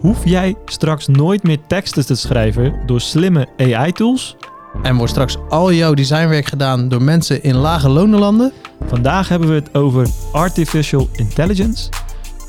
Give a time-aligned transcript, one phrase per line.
[0.00, 4.36] Hoef jij straks nooit meer teksten te schrijven door slimme AI-tools?
[4.82, 8.52] En wordt straks al jouw designwerk gedaan door mensen in lage lonenlanden?
[8.86, 11.88] Vandaag hebben we het over artificial intelligence,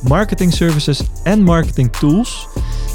[0.01, 2.47] marketing services en marketing tools.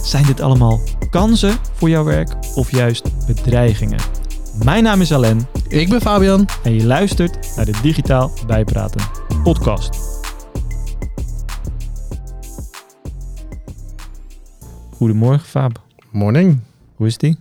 [0.05, 4.01] Zijn dit allemaal kansen voor jouw werk of juist bedreigingen?
[4.65, 6.49] Mijn naam is Alain Ik ben Fabian.
[6.63, 9.01] en je luistert naar de Digitaal Bijpraten
[9.43, 10.10] podcast.
[15.05, 16.59] Goedemorgen Faab, Morning.
[16.95, 17.37] hoe is die?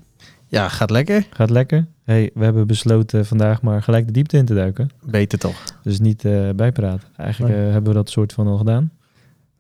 [0.48, 1.28] Ja, gaat lekker.
[1.30, 1.88] Gaat lekker?
[2.04, 4.90] Hey, we hebben besloten vandaag maar gelijk de diepte in te duiken.
[5.06, 5.64] Beter toch.
[5.84, 7.08] Dus niet eh, bijpraten.
[7.18, 7.66] Eigenlijk Nee.
[7.66, 8.92] eh, hebben we dat soort van al gedaan.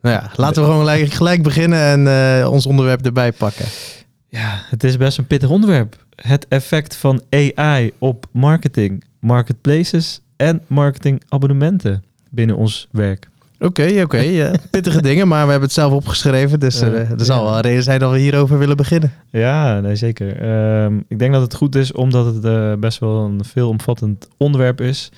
[0.02, 2.08] Nou ja, laten we gewoon gelijk, gelijk beginnen en
[2.42, 3.66] eh, ons onderwerp erbij pakken.
[4.28, 6.06] Ja, het is best een pittig onderwerp.
[6.16, 13.28] Het effect van AI op marketing, marketplaces en marketingabonnementen binnen ons werk.
[13.60, 14.18] Oké, oké.
[14.42, 14.52] ja.
[14.72, 16.60] Pittige dingen, maar we hebben het zelf opgeschreven.
[16.60, 19.12] Dus eh, Eh, er zal wel een reden zijn dat we hierover willen beginnen.
[19.30, 20.42] Ja, nee, zeker.
[20.42, 24.82] Ehm, ik denk dat het goed is, omdat het eh, best wel een veelomvattend onderwerp
[24.82, 25.10] is,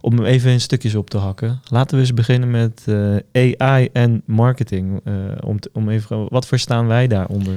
[0.00, 1.60] om hem even in stukjes op te hakken.
[1.70, 2.84] Laten we eens beginnen met
[3.32, 5.00] eh, AI en marketing.
[5.44, 7.54] om, te- om even, wat verstaan wij daaronder?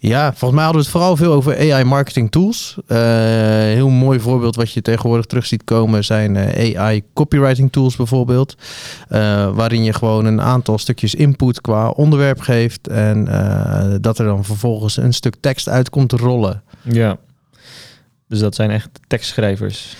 [0.00, 2.76] Ja, volgens mij hadden we het vooral veel over AI marketing tools.
[2.86, 7.96] Eh, heel mooi voorbeeld wat je tegenwoordig terug ziet komen zijn eh, AI copywriting tools
[7.96, 8.54] bijvoorbeeld.
[9.08, 12.88] Eh, waarin je gewoon een aantal stukjes input qua onderwerp geeft.
[12.88, 13.24] En
[14.00, 16.62] dat er dan vervolgens een stuk tekst uit komt rollen.
[16.82, 17.18] Ja.
[18.28, 19.96] Dus dat zijn echt tekstschrijvers.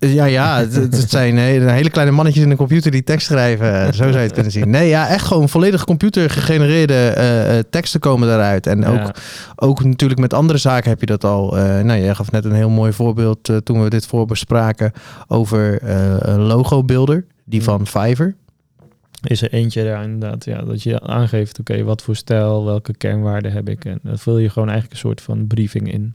[0.00, 3.84] Ja, ja, het, zijn hele, hele kleine mannetjes in een computer die tekst schrijven.
[3.94, 4.70] Zo zou je het kunnen zien.
[4.70, 8.66] Nee, ja, echt gewoon volledig computer gegenereerde eh, eh, teksten komen daaruit.
[8.66, 9.14] En ook, Ja.
[9.56, 11.58] ook natuurlijk met andere zaken heb je dat al.
[11.58, 14.92] Eh nou, jij gaf net een heel mooi voorbeeld eh, toen we dit voorbespraken
[15.26, 17.24] over eh een logobeelder.
[17.44, 17.64] Die Mm.
[17.64, 18.34] van Fiverr.
[19.22, 23.52] Is er eentje daar inderdaad, ja, dat je aangeeft, oké, wat voor stijl, welke kernwaarden
[23.52, 23.84] heb ik.
[23.84, 26.14] En dan vul je gewoon eigenlijk een soort van briefing in.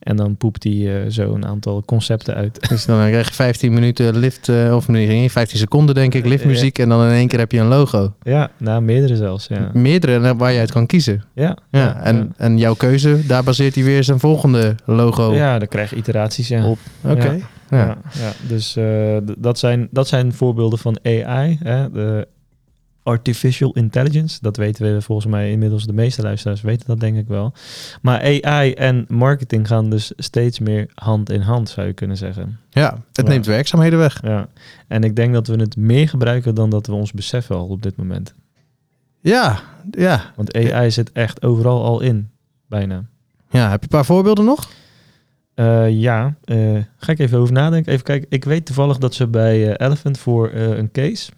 [0.00, 2.58] En dan poept hij eh, zo een aantal concepten uit.
[2.70, 6.78] Dus dan krijg je 15 minuten lift, eh, of nee, 15 seconden denk ik, liftmuziek.
[6.78, 8.14] En dan in één keer heb je een logo.
[8.22, 9.70] ja, nou, meerdere zelfs, ja.
[9.72, 11.24] Meerdere waar je uit kan kiezen.
[11.34, 15.68] Ja, Ja, en, en jouw keuze, daar baseert hij weer zijn volgende logo ja, dan
[15.68, 16.66] krijg je iteraties, ja.
[16.66, 16.78] op.
[17.04, 17.38] Oké.
[17.70, 17.96] Ja.
[18.18, 18.32] Ja.
[18.48, 22.28] Dus eh, dat, zijn, dat zijn voorbeelden van AI, hè, de
[23.02, 24.38] artificial intelligence.
[24.40, 27.52] Dat weten we volgens mij inmiddels, de meeste luisteraars weten dat denk ik wel.
[28.02, 32.58] Maar AI en marketing gaan dus steeds meer hand in hand, zou je kunnen zeggen.
[32.70, 33.32] Ja, het Ja.
[33.32, 34.22] neemt werkzaamheden weg.
[34.22, 34.48] Ja.
[34.88, 37.82] En ik denk dat we het meer gebruiken dan dat we ons beseffen al op
[37.82, 38.34] dit moment.
[39.20, 39.60] Ja,
[39.90, 40.32] ja.
[40.36, 42.30] Want AI zit echt overal al in,
[42.68, 43.04] bijna.
[43.50, 44.68] Ja, heb je een paar voorbeelden nog?
[45.54, 46.56] Eh, ja, eh,
[46.96, 47.92] ga ik even over nadenken.
[47.92, 48.26] Even kijken.
[48.30, 51.30] Ik weet toevallig dat ze bij eh, Elephant voor een case.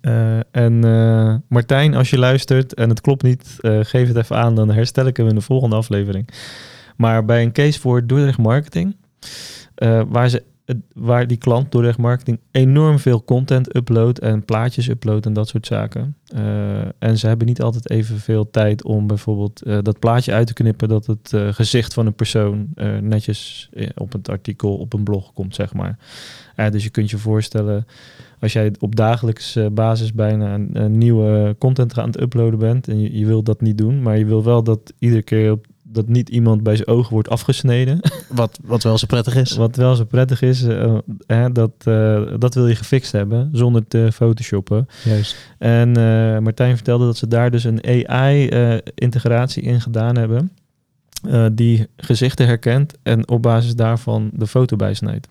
[0.00, 4.36] Eh, en eh, Martijn, als je luistert en het klopt niet, eh, geef het even
[4.36, 4.54] aan.
[4.54, 6.28] Dan herstel ik hem in de volgende aflevering.
[6.96, 8.96] Maar bij een case voor Dordrecht Marketing,
[10.08, 10.42] waar, ze,
[10.92, 15.66] waar die klant Dordrecht Marketing enorm veel content uploadt en plaatjes uploadt en dat soort
[15.66, 16.16] zaken.
[16.98, 21.06] En ze hebben niet altijd evenveel tijd om bijvoorbeeld dat plaatje uit te knippen dat
[21.06, 22.68] het gezicht van een persoon
[23.00, 25.98] netjes op het artikel op een blog komt, zeg maar.
[26.70, 27.86] Dus je kunt je voorstellen,
[28.40, 33.00] als jij op dagelijkse basis bijna een, een nieuwe content aan het uploaden bent en
[33.00, 36.08] je, je wilt dat niet doen, maar je wil wel dat iedere keer op, dat
[36.08, 38.00] niet iemand bij zijn ogen wordt afgesneden.
[38.28, 39.56] Wat, wat wel zo prettig is.
[39.56, 43.88] Wat wel zo prettig is, eh, hè, dat, eh, dat wil je gefixt hebben zonder
[43.88, 44.88] te photoshoppen.
[45.04, 45.36] Juist.
[45.58, 50.50] En eh, Martijn vertelde dat ze daar dus een AI-integratie in gedaan hebben.
[51.28, 55.28] eh, die gezichten herkent en op basis daarvan de foto bijsnijdt.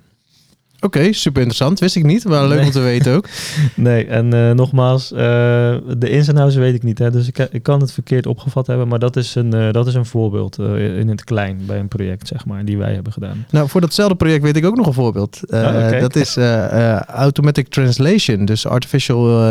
[0.79, 1.79] Oké, super interessant.
[1.79, 2.65] Wist ik niet, maar leuk Nee.
[2.65, 3.27] om te weten ook.
[3.75, 5.17] Nee, en eh, nogmaals, eh,
[5.97, 6.99] de ins en outs weet ik niet.
[6.99, 9.87] Hè, dus ik, ik kan het verkeerd opgevat hebben, maar dat is een, eh, dat
[9.87, 13.45] is een voorbeeld in het klein bij een project, zeg maar, die wij hebben gedaan.
[13.49, 15.39] Nou, voor datzelfde project weet ik ook nog een voorbeeld.
[15.49, 15.99] Oh.
[15.99, 16.37] Dat is
[17.07, 19.47] automatic translation, dus artificial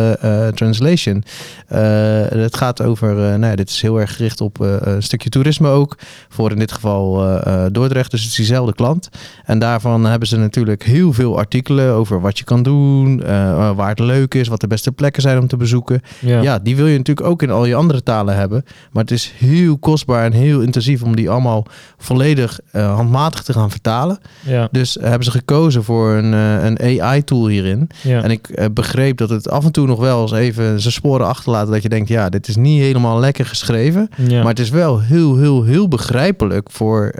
[0.54, 1.24] translation.
[1.66, 5.98] Het gaat over, nou ja, dit is heel erg gericht op een stukje toerisme ook.
[6.28, 7.40] Voor in dit geval
[7.72, 9.08] Dordrecht, dus het is diezelfde klant.
[9.44, 13.88] En daarvan hebben ze natuurlijk heel veel artikelen over wat je kan doen, eh, waar
[13.88, 16.00] het leuk is, wat de beste plekken zijn om te bezoeken.
[16.20, 16.58] Ja.
[16.58, 18.64] die wil je natuurlijk ook in al je andere talen hebben.
[18.92, 21.66] Maar het is heel kostbaar en heel intensief om die allemaal
[21.98, 24.18] volledig eh, handmatig te gaan vertalen.
[24.44, 27.88] ja, Dus eh, hebben ze gekozen voor een, een AI-tool hierin.
[28.02, 28.22] ja.
[28.22, 31.68] En ik begreep dat het af en toe nog wel eens even zijn sporen achterlaat.
[31.68, 34.08] Dat je denkt, ja, dit is niet helemaal lekker geschreven.
[34.26, 37.12] ja, Maar het is wel heel, heel, heel begrijpelijk voor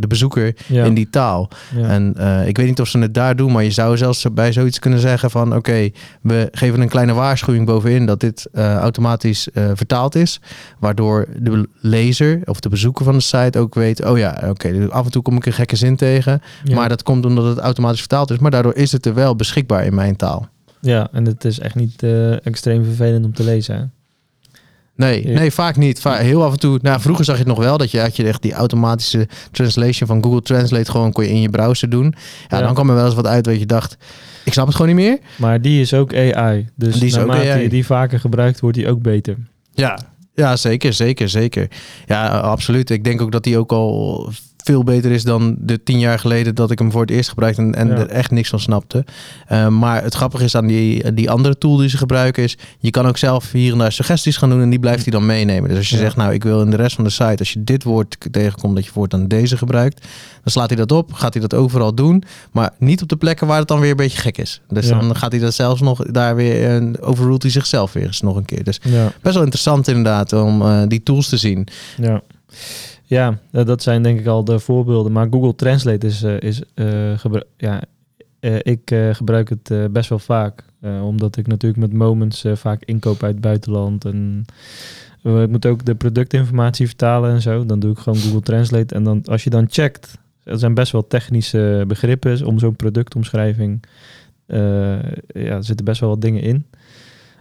[0.00, 1.48] de bezoeker in die taal.
[1.76, 1.88] ja.
[1.88, 2.14] En
[2.46, 3.52] ik weet niet of ze het daar doen doen.
[3.52, 5.56] Maar je zou zelfs bij zoiets kunnen zeggen van...
[5.56, 5.90] oké,
[6.22, 8.06] we geven een kleine waarschuwing bovenin...
[8.06, 10.40] dat dit eh, automatisch eh, vertaald is.
[10.78, 14.04] Waardoor de lezer of de bezoeker van de site ook weet...
[14.04, 16.42] oh ja, oké, af en toe kom ik een gekke zin tegen.
[16.64, 16.74] Ja.
[16.74, 18.38] Maar dat komt omdat het automatisch vertaald is.
[18.38, 20.48] Maar daardoor is het er wel beschikbaar in mijn taal.
[20.80, 23.76] Ja, en het is echt niet eh, extreem vervelend om te lezen.
[23.76, 23.84] Hè?
[25.02, 25.38] Nee, Ja.
[25.38, 26.02] nee, vaak niet.
[26.04, 26.78] Heel af en toe.
[26.82, 30.08] Nou, vroeger zag je het nog wel dat je had je echt die automatische translation
[30.08, 32.14] van Google Translate gewoon kon je in je browser doen.
[32.48, 32.64] Ja, Ja.
[32.64, 33.96] dan kwam er wel eens wat uit dat je dacht,
[34.44, 35.18] ik snap het gewoon niet meer.
[35.36, 36.68] Maar die is ook AI.
[36.76, 37.68] Dus Die naarmate AI.
[37.68, 39.36] die vaker gebruikt, wordt die ook beter.
[39.74, 39.98] Ja,
[40.34, 41.68] ja, zeker, zeker, zeker.
[42.06, 42.90] Ja, absoluut.
[42.90, 44.30] Ik denk ook dat die ook al
[44.64, 47.62] veel beter is dan de tien jaar geleden dat ik hem voor het eerst gebruikte
[47.62, 47.94] en, en Ja.
[47.94, 49.04] er echt niks van snapte.
[49.52, 52.90] Uh, maar het grappige is aan die, die andere tool die ze gebruiken is, je
[52.90, 55.68] kan ook zelf hier en daar suggesties gaan doen en die blijft hij dan meenemen.
[55.68, 56.02] Dus als je Ja.
[56.02, 58.74] zegt, nou ik wil in de rest van de site, als je dit woord tegenkomt
[58.74, 60.00] dat je voortaan deze gebruikt,
[60.42, 62.22] dan slaat hij dat op, gaat hij dat overal doen,
[62.52, 64.60] maar niet op de plekken waar het dan weer een beetje gek is.
[64.68, 64.98] Dus Ja.
[64.98, 68.36] dan gaat hij dat zelfs nog daar weer, uh, overruled hij zichzelf weer eens nog
[68.36, 68.64] een keer.
[68.64, 71.66] Dus Ja, best wel interessant inderdaad om uh, die tools te zien.
[71.96, 72.22] ja.
[73.12, 75.12] Ja, eh, dat zijn denk ik al de voorbeelden.
[75.12, 76.62] Maar Google Translate is, uh, is
[77.16, 77.82] gebru- ja,
[78.62, 80.64] ik gebruik het best wel vaak.
[81.02, 84.04] Omdat ik natuurlijk met Moments vaak inkoop uit het buitenland.
[84.04, 84.44] En
[85.22, 87.66] ik moet ook de productinformatie vertalen en zo.
[87.66, 88.94] Dan doe ik gewoon Google Translate.
[88.94, 93.84] En dan, als je dan checkt, er zijn best wel technische begrippen om zo'n productomschrijving.
[94.46, 95.00] Ja,
[95.32, 96.66] er zitten best wel wat dingen in.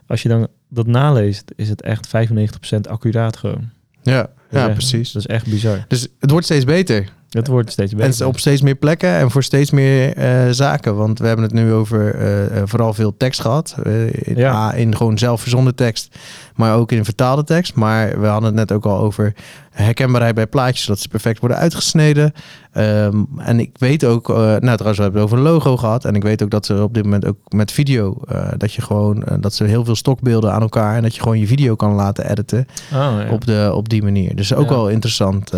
[0.08, 3.81] Als je dan dat naleest, is het echt 95% accuraat gewoon.
[4.04, 5.12] Ja, ja echt, precies.
[5.12, 5.86] Dat is echt bizar.
[5.88, 7.10] Dus het wordt steeds beter.
[7.32, 8.22] Het wordt steeds beter.
[8.22, 10.96] En op steeds meer plekken en voor steeds meer uh, zaken.
[10.96, 12.16] Want we hebben het nu over
[12.56, 13.76] uh, vooral veel tekst gehad.
[13.88, 14.74] Uh, in, Ja.
[14.74, 16.18] in gewoon zelfverzonden tekst,
[16.56, 17.76] maar ook in vertaalde tekst.
[17.76, 19.34] Maar we hadden het net ook al over
[19.72, 22.34] herkenbaarheid bij plaatjes, zodat ze perfect worden uitgesneden.
[22.78, 26.06] Um, en ik weet ook, uh, nou trouwens, we hebben het over een logo gehad.
[26.06, 28.82] En ik weet ook dat ze op dit moment ook met video, uh, dat je
[28.82, 31.76] gewoon, uh, dat ze heel veel stokbeelden aan elkaar en dat je gewoon je video
[31.76, 33.26] kan laten editen oh, ja.
[33.32, 34.36] op, de, op die manier.
[34.36, 34.76] Dus ook Ja.
[34.76, 35.52] wel interessant.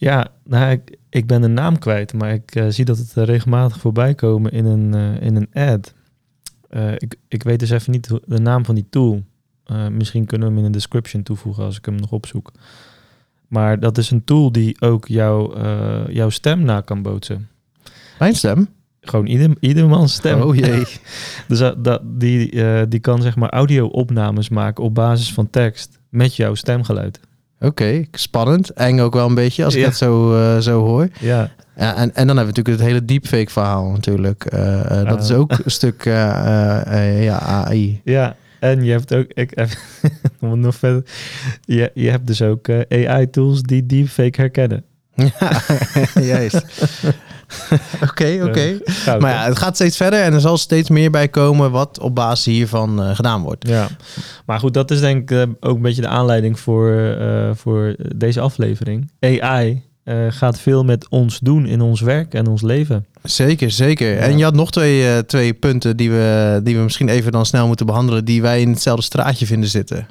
[0.00, 3.24] Ja, nou, ik, ik ben de naam kwijt, maar ik uh, zie dat het uh,
[3.24, 5.94] regelmatig voorbij komen in een, uh, in een ad.
[6.96, 9.22] Ik, ik weet dus even niet de naam van die tool.
[9.90, 12.52] Misschien kunnen we hem in de description toevoegen als ik hem nog opzoek.
[13.48, 15.58] Maar dat is een tool die ook jouw,
[16.10, 17.48] jouw stem na kan bootsen.
[18.18, 18.68] Mijn stem?
[19.00, 20.40] Gewoon ieder, iedermans stem.
[20.40, 20.84] Oh jee.
[21.48, 26.54] dus dat, die, die kan zeg maar audio-opnames maken op basis van tekst met jouw
[26.54, 27.20] stemgeluid.
[27.60, 28.70] Oké, okay, spannend.
[28.72, 29.86] Eng ook wel een beetje als ik Ja.
[29.86, 31.08] dat zo, uh, zo hoor.
[31.20, 31.50] Ja.
[31.76, 34.52] Ja, en, en dan hebben we natuurlijk het hele deepfake verhaal natuurlijk.
[34.54, 34.60] Uh,
[34.90, 38.00] uh, dat is ook een stuk ja, AI.
[38.04, 39.52] Ja, en je hebt ook, ik,
[40.40, 41.02] om nog verder,
[41.64, 44.84] je, je hebt dus ook AI-tools die deepfake herkennen.
[46.14, 46.64] Ja, juist.
[48.08, 48.78] Oké, oké.
[49.18, 52.14] Maar ja, het gaat steeds verder en er zal steeds meer bij komen wat op
[52.14, 53.68] basis hiervan uh, gedaan wordt.
[53.68, 53.88] Ja,
[54.46, 57.96] maar goed, dat is denk ik uh, ook een beetje de aanleiding voor, uh, voor
[58.16, 59.10] deze aflevering.
[59.20, 59.82] AI
[60.28, 63.06] gaat veel met ons doen in ons werk en ons leven.
[63.22, 64.14] Zeker, zeker.
[64.14, 64.18] Ja.
[64.18, 67.66] En je had nog twee, twee punten die we, die we misschien even dan snel
[67.66, 70.06] moeten behandelen, die wij in hetzelfde straatje vinden zitten.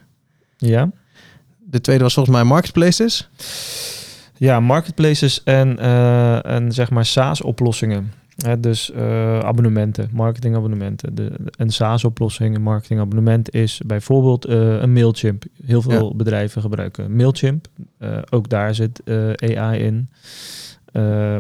[0.57, 0.92] Ja.
[1.69, 3.30] De tweede was volgens mij marketplaces.
[4.38, 8.12] Ja, marketplaces en, uh, en zeg maar SaaS-oplossingen.
[8.60, 11.16] Dus uh, abonnementen, marketingabonnementen.
[11.16, 15.44] De, een SaaS-oplossing, een marketingabonnement is bijvoorbeeld uh, een Mailchimp.
[15.66, 16.16] Heel veel ja.
[16.16, 17.68] bedrijven gebruiken Mailchimp.
[18.30, 19.02] Ook daar zit
[19.40, 20.09] AI in.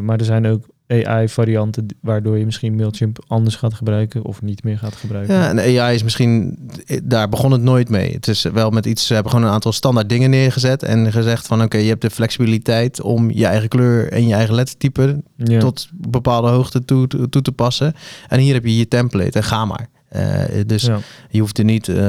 [0.01, 4.77] maar er zijn ook AI-varianten waardoor je misschien Mailchimp anders gaat gebruiken of niet meer
[4.77, 5.35] gaat gebruiken.
[5.35, 6.57] Ja, en AI is misschien,
[7.03, 8.11] daar begon het nooit mee.
[8.11, 11.47] Het is wel met iets, ze hebben gewoon een aantal standaard dingen neergezet en gezegd
[11.47, 15.21] van oké, okay, je hebt de flexibiliteit om je eigen kleur en je eigen lettertype
[15.35, 15.59] ja.
[15.59, 17.93] tot bepaalde hoogte toe, toe te passen.
[18.27, 19.89] En hier heb je je template en ga maar.
[20.15, 20.21] Uh,
[20.65, 20.99] dus ja.
[21.29, 22.01] je hoeft er niet, uh, uh,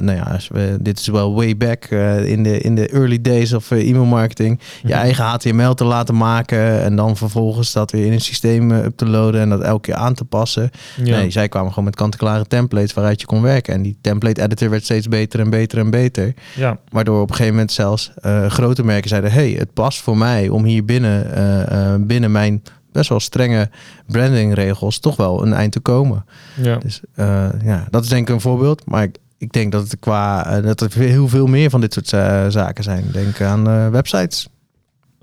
[0.00, 0.38] nou ja,
[0.80, 1.84] dit is wel way back
[2.24, 4.98] in, de, in de early days of e-mail marketing, je Mhm.
[4.98, 9.06] eigen HTML te laten maken en dan vervolgens dat weer in een systeem up te
[9.06, 10.70] loaden en dat elke keer aan te passen.
[11.04, 11.16] Ja.
[11.16, 13.74] Nee, zij kwamen gewoon met kant-en-klare templates waaruit je kon werken.
[13.74, 16.34] En die template editor werd steeds beter en beter en beter.
[16.56, 16.78] Ja.
[16.88, 18.10] Waardoor op een gegeven moment zelfs
[18.48, 22.62] grote merken zeiden, hey, het past voor mij om hier binnen, binnen mijn
[22.96, 23.70] best wel strenge
[24.06, 26.24] brandingregels toch wel een eind te komen.
[26.54, 26.76] Ja.
[26.76, 28.86] Dus uh, ja, dat is denk ik een voorbeeld.
[28.86, 31.92] Maar ik, ik denk dat het qua uh, dat er heel veel meer van dit
[31.92, 33.04] soort uh, zaken zijn.
[33.12, 34.48] Denk aan websites.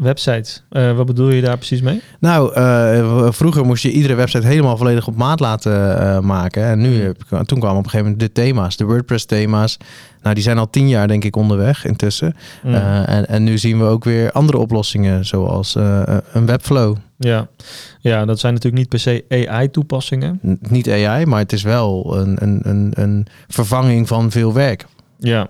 [0.04, 0.64] Websites.
[0.70, 2.02] Eh, wat bedoel je daar precies mee?
[2.20, 6.64] Nou, eh, vroeger moest je iedere website helemaal volledig op maat laten eh, maken.
[6.64, 9.78] En nu heb ik, toen kwamen op een gegeven moment de thema's, de WordPress thema's.
[10.22, 12.36] Nou, die zijn al tien jaar denk ik onderweg intussen.
[12.64, 12.74] Mm.
[12.74, 15.76] Eh, en, en nu zien we ook weer andere oplossingen, zoals
[16.32, 16.96] een Webflow.
[17.18, 17.48] ja.
[18.00, 20.40] ja, dat zijn natuurlijk niet per se AI-toepassingen.
[20.70, 24.86] Niet AI, maar het is wel een, een, een, een vervanging van veel werk.
[25.20, 25.50] Ja,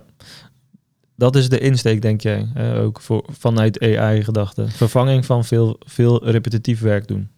[1.16, 4.70] dat is de insteek, denk jij, hè, ook voor, vanuit AI-gedachten.
[4.70, 7.28] Vervanging van veel, veel repetitief werk doen.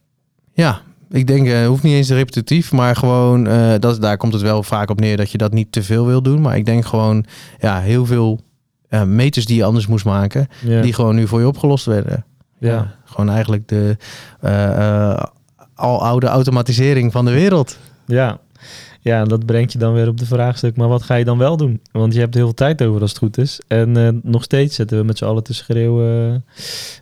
[0.52, 0.80] Ja,
[1.10, 4.62] ik denk, het hoeft niet eens repetitief, maar gewoon, eh, dat, daar komt het wel
[4.62, 6.40] vaak op neer dat je dat niet te veel wil doen.
[6.40, 7.24] Maar ik denk gewoon,
[7.60, 8.40] ja, heel veel
[8.88, 10.48] eh, meters die je anders moest maken,
[10.82, 12.24] die gewoon nu voor je opgelost werden.
[12.58, 12.94] ja.
[13.04, 13.96] Gewoon eigenlijk de
[14.40, 15.22] eh, eh,
[15.74, 17.78] al oude automatisering van de wereld.
[18.06, 18.38] ja.
[19.06, 21.38] Ja, en dat brengt je dan weer op de vraagstuk, maar wat ga je dan
[21.38, 21.80] wel doen?
[21.92, 23.60] Want je hebt heel veel tijd over als het goed is.
[23.66, 26.34] En eh, nog steeds zitten we met z'n allen te schreeuwen.
[26.34, 26.56] eh,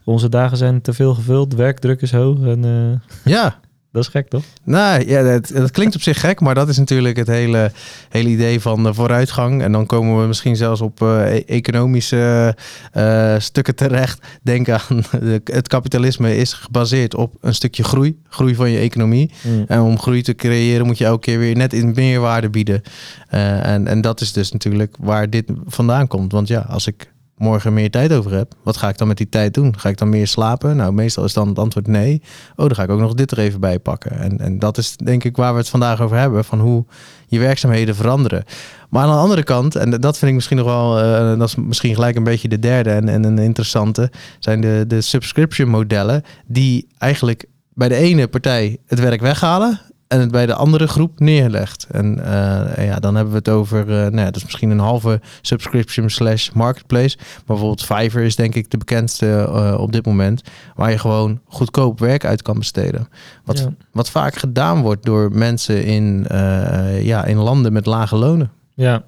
[0.05, 3.59] onze dagen zijn te veel gevuld, werkdruk is hoog en eh, Ja,
[3.95, 4.43] dat is gek, toch?
[4.65, 7.73] nou ja, dat, dat klinkt op zich gek, maar dat is natuurlijk het hele,
[8.09, 9.63] hele idee van de vooruitgang.
[9.63, 12.57] En dan komen we misschien zelfs op eh, e- economische
[12.93, 14.27] eh, stukken terecht.
[14.43, 19.31] Denk aan de, het kapitalisme is gebaseerd op een stukje groei, groei van je economie.
[19.43, 19.65] Mm.
[19.69, 22.83] En om groei te creëren moet je elke keer weer net in meerwaarde bieden.
[23.29, 26.33] Eh, en, en dat is dus natuurlijk waar dit vandaan komt.
[26.33, 29.29] Want ja, als ik morgen meer tijd over heb, wat ga ik dan met die
[29.29, 29.79] tijd doen?
[29.79, 30.77] Ga ik dan meer slapen?
[30.77, 32.23] Nou, meestal is dan het antwoord nee.
[32.57, 34.11] Oh, dan ga ik ook nog dit er even bij pakken.
[34.11, 36.85] En, en dat is denk ik waar we het vandaag over hebben, van hoe
[37.27, 38.45] je werkzaamheden veranderen.
[38.91, 41.55] Maar aan de andere kant, en dat vind ik misschien nog wel, eh, dat is
[41.55, 46.23] misschien gelijk een beetje de derde en, en een interessante, zijn de, de subscription modellen
[46.47, 51.21] die eigenlijk bij de ene partij het werk weghalen en het bij de andere groep
[51.21, 51.87] neerlegt.
[51.91, 54.79] En eh, ja, dan hebben we het over, eh nou ja, dat is misschien een
[54.79, 57.17] halve subscription slash marketplace.
[57.19, 60.43] Maar bijvoorbeeld Fiverr is denk ik de bekendste eh, op dit moment,
[60.75, 63.09] waar je gewoon goedkoop werk uit kan besteden.
[63.45, 63.75] Wat, Ja.
[63.93, 66.27] wat vaak gedaan wordt door mensen in,
[67.01, 68.51] ja, in landen met lage lonen.
[68.75, 69.05] Ja,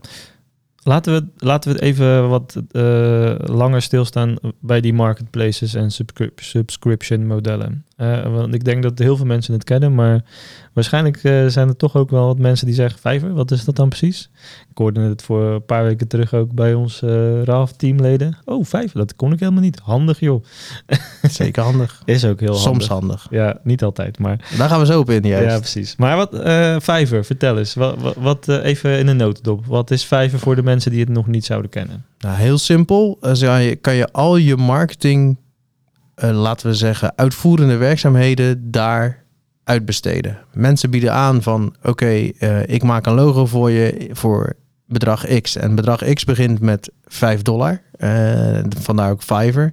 [0.83, 2.57] laten we, laten we het even wat
[3.51, 7.85] langer stilstaan bij die marketplaces en subscrip- subscription modellen.
[7.97, 10.25] Eh, want ik denk dat heel veel mensen het kennen, maar
[10.73, 13.77] waarschijnlijk eh, zijn er toch ook wel wat mensen die zeggen: Vijver, wat is dat
[13.77, 14.31] dan precies?
[14.71, 18.39] Ik hoorde het voor een paar weken terug ook bij ons eh RAF-teamleden.
[18.45, 19.79] Oh, Vijver, dat kon ik helemaal niet.
[19.83, 20.45] Handig joh.
[21.23, 22.03] Zeker handig.
[22.05, 22.71] Is ook heel handig.
[22.71, 23.27] Soms handig.
[23.31, 25.51] Ja, niet altijd, maar Daar gaan we zo op in, juist.
[25.51, 25.97] ja, precies.
[25.97, 26.31] Maar wat,
[26.83, 27.75] Fiverr, vertel eens.
[27.75, 29.67] Wat, wat, wat, even in een notendop.
[29.67, 32.05] Wat is Fiverr voor de mensen die het nog niet zouden kennen?
[32.19, 33.19] Nou, heel simpel.
[33.81, 35.37] Kan je al je marketing,
[36.17, 39.25] eh, laten we zeggen, uitvoerende werkzaamheden daar
[39.65, 40.39] uitbesteden.
[40.53, 44.57] Mensen bieden aan van, oké, eh, ik maak een logo voor je voor
[44.87, 45.57] bedrag X.
[45.57, 47.83] En bedrag X begint met 5 dollar.
[47.99, 49.73] Eh, vandaar ook Fiverr.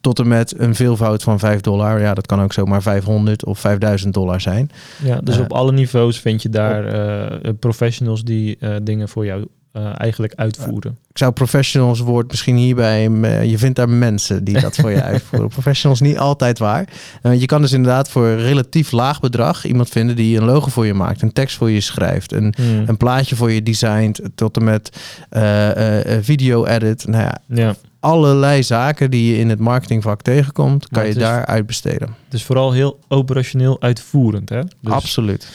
[0.00, 2.00] Tot en met een veelvoud van 5 dollar.
[2.00, 4.70] Ja, dat kan ook zomaar 500 of 5000 dollar zijn.
[5.02, 10.32] Ja, dus op alle niveaus vind je daar professionals die dingen voor jou eh, eigenlijk
[10.36, 10.98] uitvoeren.
[11.10, 15.02] ik zou professionals woord misschien hierbij, eh, je vindt daar mensen die dat voor je
[15.12, 15.48] uitvoeren.
[15.48, 16.88] Professionals niet altijd waar.
[17.22, 20.70] Eh, je kan dus inderdaad voor een relatief laag bedrag iemand vinden die een logo
[20.70, 22.84] voor je maakt, een tekst voor je schrijft, een, Hmm.
[22.86, 24.96] een plaatje voor je designt, tot en met
[25.30, 27.06] eh, eh, eh, video edit.
[27.06, 31.46] Nou ja, Ja, allerlei zaken die je in het marketingvak tegenkomt, kan je is- daar
[31.46, 32.14] uitbesteden.
[32.30, 34.48] is vooral heel operationeel uitvoerend.
[34.48, 34.62] Hè?
[34.80, 35.48] Dus, Absoluut.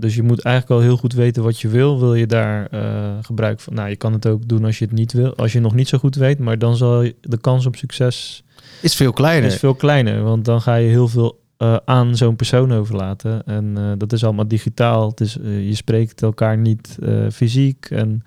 [0.00, 1.98] Dus je moet eigenlijk wel heel goed weten wat je wil.
[2.00, 3.74] Wil je daar eh, gebruik van?
[3.74, 5.36] Nou, je kan het ook doen als je het niet wil.
[5.36, 8.42] Als je nog niet zo goed weet, maar dan zal je- de kans op succes
[8.82, 9.48] Is veel kleiner.
[9.50, 10.22] is veel kleiner.
[10.22, 13.42] Want dan ga je heel veel eh, aan zo'n persoon overlaten.
[13.46, 15.08] En eh, dat is allemaal digitaal.
[15.08, 16.98] Het is, eh, je spreekt elkaar niet
[17.32, 17.86] fysiek.
[17.90, 18.22] En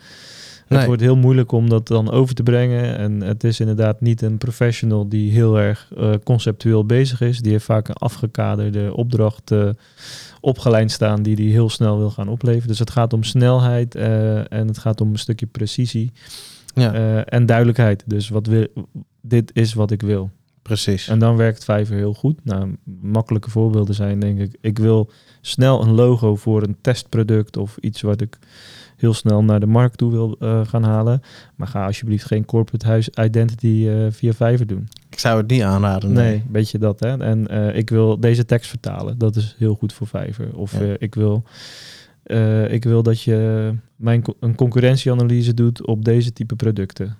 [0.67, 0.87] het Nee.
[0.87, 2.97] wordt heel moeilijk om dat dan over te brengen.
[2.97, 5.87] En het is inderdaad niet een professional die heel erg
[6.23, 7.39] conceptueel bezig is.
[7.39, 9.51] Die heeft vaak een afgekaderde opdracht
[10.41, 12.67] opgeleid staan die die heel snel wil gaan opleveren.
[12.67, 16.11] Dus het gaat om snelheid eh, en het gaat om een stukje precisie
[16.75, 18.03] ja, eh, en duidelijkheid.
[18.05, 18.67] Dus wat wil,
[19.21, 20.29] dit is wat ik wil.
[20.61, 21.07] precies.
[21.07, 22.45] En dan werkt Fiverr heel goed.
[22.45, 27.77] Nou, makkelijke voorbeelden zijn denk ik, ik wil snel een logo voor een testproduct of
[27.79, 28.39] iets wat ik
[29.01, 31.21] heel snel naar de markt toe wil eh, gaan halen.
[31.55, 34.87] Maar ga alsjeblieft geen corporate huis identity eh, via Fiverr doen.
[35.09, 36.11] Ik zou het niet aanraden.
[36.11, 36.43] Nee, Nee.
[36.51, 37.17] weet je dat hè.
[37.19, 39.17] En eh, ik wil deze tekst vertalen.
[39.17, 40.55] Dat is heel goed voor Fiverr.
[40.55, 40.95] Of Ja.
[40.97, 41.43] ik wil...
[42.69, 47.17] ik wil dat je mijn co- een concurrentieanalyse doet op deze type producten.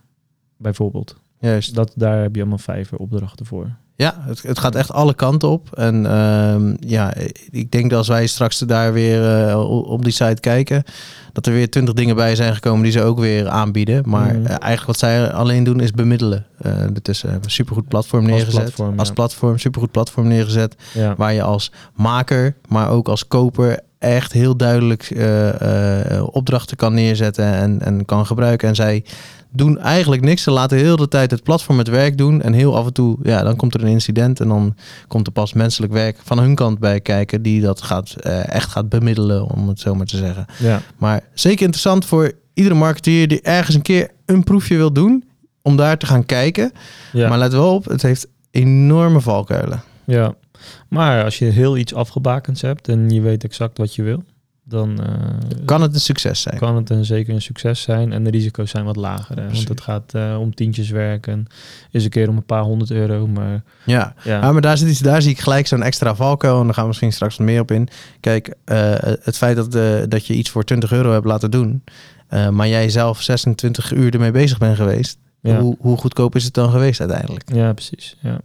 [0.57, 1.15] Bijvoorbeeld.
[1.39, 1.75] Juist.
[1.75, 3.69] Dat, daar heb je allemaal Fiverr opdrachten voor.
[4.01, 5.70] Ja, het, het gaat echt alle kanten op.
[5.77, 7.13] En ehm, ja,
[7.51, 10.84] ik denk dat als wij straks daar weer eh, op die site kijken,
[11.34, 14.03] dat er weer twintig dingen bij zijn gekomen die ze ook weer aanbieden.
[14.10, 14.46] Maar Mhm.
[14.46, 16.46] eh, eigenlijk wat zij alleen doen is bemiddelen.
[16.65, 18.62] Uh, ertussen supergoed platform Als neergezet.
[18.63, 19.13] platform, als ja.
[19.13, 20.75] platform, supergoed platform neergezet.
[20.93, 21.13] Ja.
[21.17, 26.93] Waar je als maker, maar ook als koper echt heel duidelijk eh, eh, opdrachten kan
[26.93, 28.67] neerzetten en, en kan gebruiken.
[28.67, 29.03] En zij
[29.51, 30.43] doen eigenlijk niks.
[30.43, 32.41] Ze laten heel de tijd het platform het werk doen.
[32.41, 34.39] En heel af en toe, ja, dan komt er een incident.
[34.39, 34.75] En dan
[35.08, 37.41] komt er pas menselijk werk van hun kant bij kijken.
[37.41, 40.46] Die dat gaat, eh, echt gaat bemiddelen, om het zo maar te zeggen.
[40.60, 40.81] ja.
[40.98, 45.24] Maar zeker interessant voor iedere marketeer die ergens een keer een proefje wil doen.
[45.62, 46.72] Om daar te gaan kijken.
[47.12, 47.29] Ja.
[47.29, 49.84] Maar let wel op, het heeft enorme valkuilen.
[50.05, 50.34] Ja,
[50.88, 54.24] maar als je heel iets afgebakend hebt en je weet exact wat je wil,
[54.63, 56.58] dan eh, Kan het een succes zijn?
[56.58, 58.13] kan het een, zeker een succes zijn.
[58.13, 59.38] En de risico's zijn wat lager.
[59.38, 59.46] Hè?
[59.46, 61.48] Want het gaat eh, om tientjes werken,
[61.91, 63.27] is een keer om een paar honderd euro.
[63.27, 66.60] Maar Ja, ja, Ja, maar daar, zit iets, daar zie ik gelijk zo'n extra valkuil.
[66.60, 67.88] En daar gaan we misschien straks wat meer op in.
[68.20, 69.72] Kijk, eh, het feit dat,
[70.12, 71.84] dat je iets voor 20 euro hebt laten doen.
[72.51, 75.18] maar jij zelf 26 uur ermee bezig bent geweest.
[75.41, 77.53] Ja, Hoe, hoe goedkoop is het dan geweest uiteindelijk?
[77.53, 78.17] ja, precies.
[78.19, 78.39] Ja.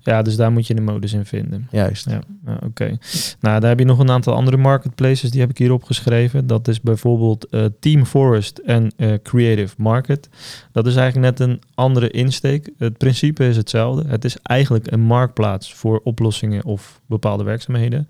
[0.00, 1.68] ja, dus daar moet je de modus in vinden.
[1.70, 2.10] Juist.
[2.10, 2.98] Ja, ja, oké.
[3.40, 6.46] Nou, daar heb je nog een aantal andere marketplaces, die heb ik hier opgeschreven.
[6.46, 10.28] Dat is bijvoorbeeld eh, Team Forest en eh, Creative Market.
[10.72, 12.70] Dat is eigenlijk net een andere insteek.
[12.78, 14.08] Het principe is hetzelfde.
[14.08, 18.08] Het is eigenlijk een marktplaats voor oplossingen of bepaalde werkzaamheden.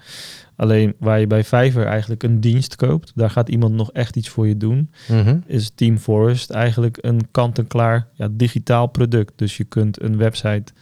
[0.62, 4.28] Alleen waar je bij Fiverr eigenlijk een dienst koopt, daar gaat iemand nog echt iets
[4.28, 5.36] voor je doen Mhm.
[5.46, 9.32] is Team Forest eigenlijk een kant-en-klaar ja, digitaal product.
[9.36, 10.72] Dus je kunt een website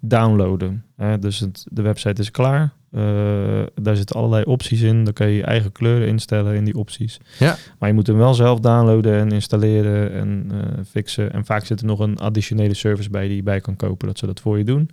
[0.00, 0.84] downloaden.
[0.96, 1.18] Hè?
[1.18, 2.72] Dus het, de website is klaar.
[2.90, 3.02] Eh,
[3.82, 5.04] daar zitten allerlei opties in.
[5.04, 7.20] Dan kan je je eigen kleuren instellen in die opties.
[7.38, 7.56] Ja.
[7.78, 10.58] Maar je moet hem wel zelf downloaden en installeren en eh,
[10.90, 11.32] fixen.
[11.32, 14.06] En vaak zit er nog een additionele service bij die je bij kan kopen.
[14.06, 14.90] Dat ze dat voor je doen.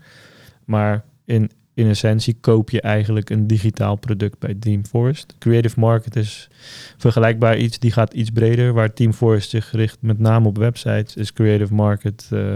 [0.66, 5.36] Maar in, in essentie koop je eigenlijk een digitaal product bij Team Forest.
[5.40, 6.50] Creative Market is
[6.98, 8.74] vergelijkbaar iets, die gaat iets breder.
[8.74, 12.28] Waar Team Forest zich richt met name op websites, is Creative Market.
[12.32, 12.56] eh,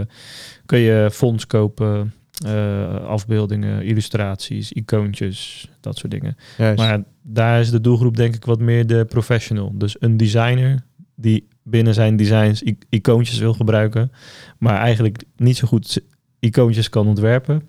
[0.66, 2.14] kun je fonds kopen,
[2.46, 6.36] eh, afbeeldingen, illustraties, icoontjes, dat soort dingen.
[6.58, 6.78] Juist.
[6.78, 9.72] Maar daar is de doelgroep denk ik wat meer de professional.
[9.74, 10.84] Dus een designer
[11.14, 14.12] die binnen zijn designs icoontjes wil gebruiken,
[14.58, 16.00] maar eigenlijk niet zo goed
[16.38, 17.62] icoontjes kan ontwerpen,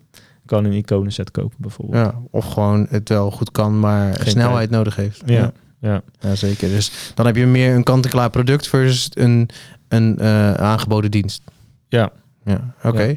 [0.50, 2.04] kan een iconenset kopen bijvoorbeeld.
[2.04, 5.22] ja, of gewoon het wel goed kan, maar Geen snelheid nodig heeft.
[5.26, 6.02] Ja, ja.
[6.20, 6.68] Ja, zeker.
[6.68, 9.48] Dus dan heb je meer een kant-en-klaar product versus een,
[9.88, 11.42] een eh, aangeboden dienst.
[11.88, 12.10] Ja.
[12.44, 13.02] Ja, oké.
[13.02, 13.14] Ja.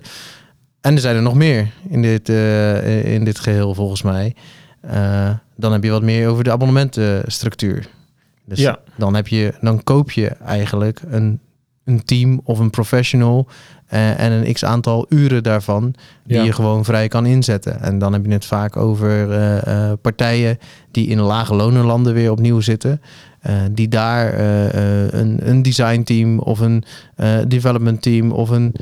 [0.82, 4.36] En er zijn er nog meer in dit, eh, in dit geheel volgens mij.
[4.82, 7.88] Eh, dan heb je wat meer over de abonnementenstructuur.
[8.46, 8.80] Dus Ja.
[8.98, 11.39] dan, heb je, dan koop je eigenlijk een,
[11.84, 13.48] een team of een professional
[13.93, 16.43] eh, en een x aantal uren daarvan die Ja.
[16.43, 17.82] je gewoon vrij kan inzetten.
[17.82, 20.60] En dan heb je het vaak over eh, eh, partijen
[20.91, 23.01] die in lage lonenlanden weer opnieuw zitten.
[23.71, 24.39] die daar
[25.13, 26.84] een, een design team of een
[27.47, 28.75] development team of een,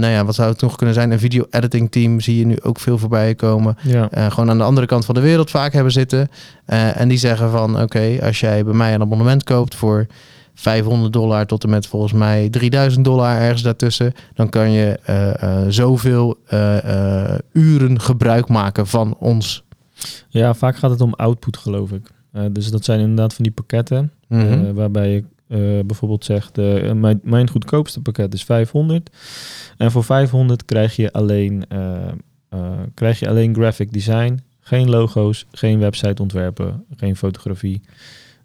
[0.00, 1.10] nou ja, wat zou het nog kunnen zijn?
[1.10, 3.76] Een video editing team zie je nu ook veel voorbij komen.
[3.82, 4.08] ja.
[4.12, 6.28] Gewoon aan de andere kant van de wereld vaak hebben zitten.
[6.66, 10.06] En die zeggen van oké, als jij bij mij een abonnement koopt voor
[10.54, 15.64] 500 dollar tot en met volgens mij 3000 dollar ergens daartussen, dan kan je eh,
[15.68, 19.64] zoveel eh, uren gebruik maken van ons.
[20.28, 22.10] ja, vaak gaat het om output geloof ik.
[22.52, 24.72] Dus dat zijn inderdaad van die pakketten Mhm.
[24.72, 25.24] waarbij je
[25.86, 26.56] bijvoorbeeld zegt,
[26.94, 29.10] mijn, mijn goedkoopste pakket is 500
[29.76, 31.64] en voor 500 krijg je alleen,
[32.94, 37.80] krijg je alleen graphic design, geen logo's, geen website ontwerpen, geen fotografie,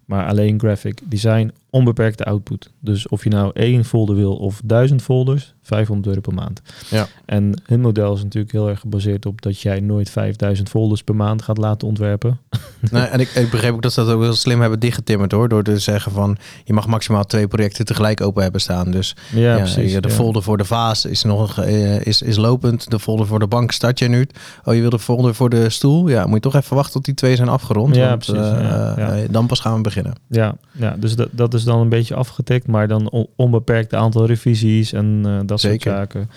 [0.04, 2.70] maar alleen graphic design, onbeperkte output.
[2.80, 6.62] Dus of je nou één folder wil of duizend folders, 500 euro per maand.
[6.90, 7.06] Ja.
[7.24, 11.16] En hun model is natuurlijk heel erg gebaseerd op dat jij nooit 5000 folders per
[11.16, 12.38] maand gaat laten ontwerpen.
[12.90, 15.48] Nou, en ik, ik begreep ook dat ze dat ook heel slim hebben dichtgetimmerd hoor.
[15.48, 18.90] Door te zeggen van je mag maximaal twee projecten tegelijk open hebben staan.
[18.90, 19.92] Dus Ja, ja, precies.
[19.92, 20.14] de ja.
[20.14, 22.90] folder voor de vaas is nog eh, is, is lopend.
[22.90, 24.28] De folder voor de bank start je nu.
[24.64, 26.08] Oh, je wil de folder voor de stoel?
[26.08, 27.94] Ja, moet je toch even wachten tot die twee zijn afgerond.
[27.94, 30.12] Ja, want, precies, eh, eh, dan pas gaan we beginnen.
[30.28, 34.26] Ja, ja dus dat, dat is dan een beetje afgetikt, maar dan on- onbeperkt aantal
[34.26, 35.80] revisies en eh, dat Zeker.
[35.80, 36.30] soort zaken.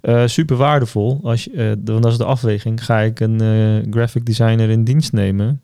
[0.00, 1.20] Eh, super waardevol.
[1.22, 2.84] Als je, de- want dat is de afweging.
[2.84, 5.62] Ga ik een graphic designer in dienst nemen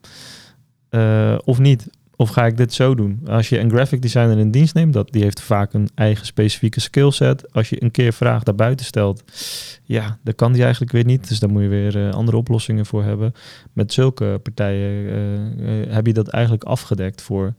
[1.45, 1.89] of niet?
[2.19, 3.21] Of ga ik dit zo doen?
[3.29, 6.81] Als je een graphic designer in dienst neemt, dat, die heeft vaak een eigen specifieke
[6.81, 7.53] skillset.
[7.53, 9.23] Als je een keer vraag daar buiten stelt,
[9.83, 11.29] ja, dan kan die eigenlijk weer niet.
[11.29, 13.33] Dus daar moet je weer andere oplossingen voor hebben.
[13.73, 14.85] Met zulke partijen
[15.89, 17.55] heb je dat eigenlijk afgedekt voor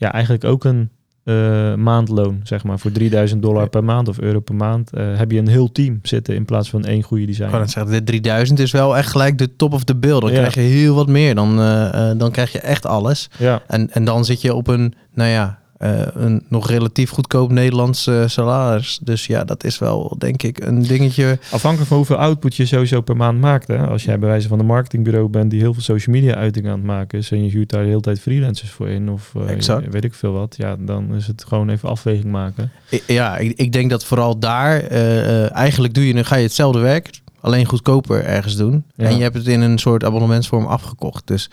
[0.00, 0.90] ja, eigenlijk ook een
[1.24, 5.30] eh, maandloon, zeg maar, voor 3000 dollar per maand of euro per maand, eh, heb
[5.30, 7.52] je een heel team zitten in plaats van één goede Ik designer.
[7.52, 10.20] kan het zeggen, de 3000 is wel echt gelijk de top of the bill.
[10.20, 10.36] Dan Ja.
[10.38, 11.34] krijg je heel wat meer.
[11.34, 13.30] Dan, eh, dan krijg je echt alles.
[13.38, 17.50] Ja, En, en dan zit je op een, nou ja, eh, een nog relatief goedkoop
[17.50, 18.98] Nederlands salaris.
[19.02, 21.38] Dus ja, dat is wel, denk ik, een dingetje.
[21.50, 23.66] afhankelijk van hoeveel output je sowieso per maand maakt.
[23.68, 23.86] Hè?
[23.86, 26.76] Als jij bij wijze van een marketingbureau bent die heel veel social media uitingen aan
[26.78, 29.42] het maken is en je huurt daar de hele tijd freelancers voor in of eh,
[29.90, 32.72] weet ik veel wat, ja, dan is het gewoon even afweging maken.
[32.92, 36.42] I- Ja, ik, ik denk dat vooral daar, eh, eigenlijk doe je, dan ga je
[36.42, 38.84] hetzelfde werk, alleen goedkoper ergens doen.
[38.94, 39.04] Ja.
[39.04, 41.26] En je hebt het in een soort abonnementsvorm afgekocht.
[41.26, 41.50] Dus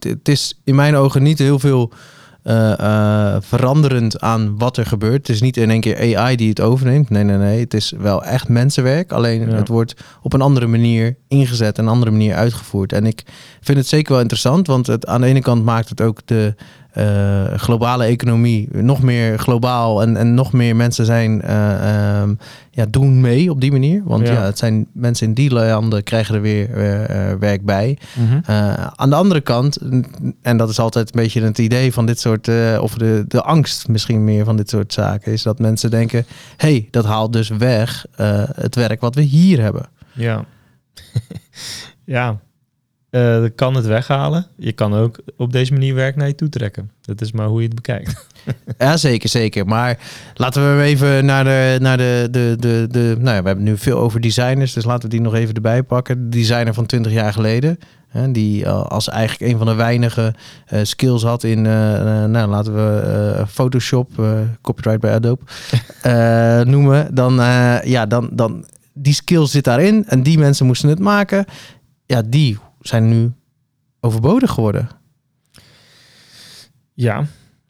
[0.00, 1.92] het is in mijn ogen niet heel veel
[2.42, 5.26] eh, eh, veranderend aan wat er gebeurt.
[5.26, 7.10] Het is niet in één keer AI die het overneemt.
[7.10, 7.60] Nee, nee, nee.
[7.60, 9.12] Het is wel echt mensenwerk.
[9.12, 9.54] Alleen Ja.
[9.56, 12.92] het wordt op een andere manier ingezet, een andere manier uitgevoerd.
[12.92, 13.22] En ik
[13.60, 16.54] vind het zeker wel interessant, want het, aan de ene kant maakt het ook de
[16.92, 22.34] eh, globale economie nog meer globaal en, en nog meer mensen zijn, eh, ehm,
[22.70, 24.02] ja, doen mee op die manier.
[24.04, 24.32] Want ja.
[24.32, 24.44] Ja.
[24.44, 27.98] het zijn mensen in die landen krijgen er weer eh, werk bij.
[28.14, 28.40] Mhm.
[28.96, 29.78] Aan de andere kant,
[30.42, 33.88] en dat is altijd een beetje het idee van dit soort, of de, de angst
[33.88, 36.26] misschien meer van dit soort zaken, is dat mensen denken:
[36.56, 38.06] hey, dat haalt dus weg
[38.54, 39.88] het werk wat we hier hebben.
[40.12, 40.44] Ja.
[42.04, 42.40] ja.
[43.12, 44.46] Eh, kan het weghalen.
[44.56, 46.90] Je kan ook op deze manier werk naar je toe trekken.
[47.00, 48.26] Dat is maar hoe je het bekijkt.
[48.78, 49.66] Ja, zeker, zeker.
[49.66, 49.98] Maar
[50.34, 53.78] laten we even naar de, naar de, de, de, de nou ja, we hebben nu
[53.78, 56.30] veel over designers, dus laten we die nog even erbij pakken.
[56.30, 60.34] De designer van 20 jaar geleden, hè, die eh, als eigenlijk een van de weinige
[60.66, 64.10] eh, skills had in, nou laten we Photoshop,
[64.60, 65.44] copyright bij Adobe,
[66.70, 67.14] noemen.
[67.14, 67.34] Dan,
[67.84, 71.44] ja, dan, dan, die skill zit daarin en die mensen moesten het maken.
[72.06, 73.32] Ja, die zijn nu
[74.00, 74.88] overbodig geworden.
[76.94, 77.24] Ja,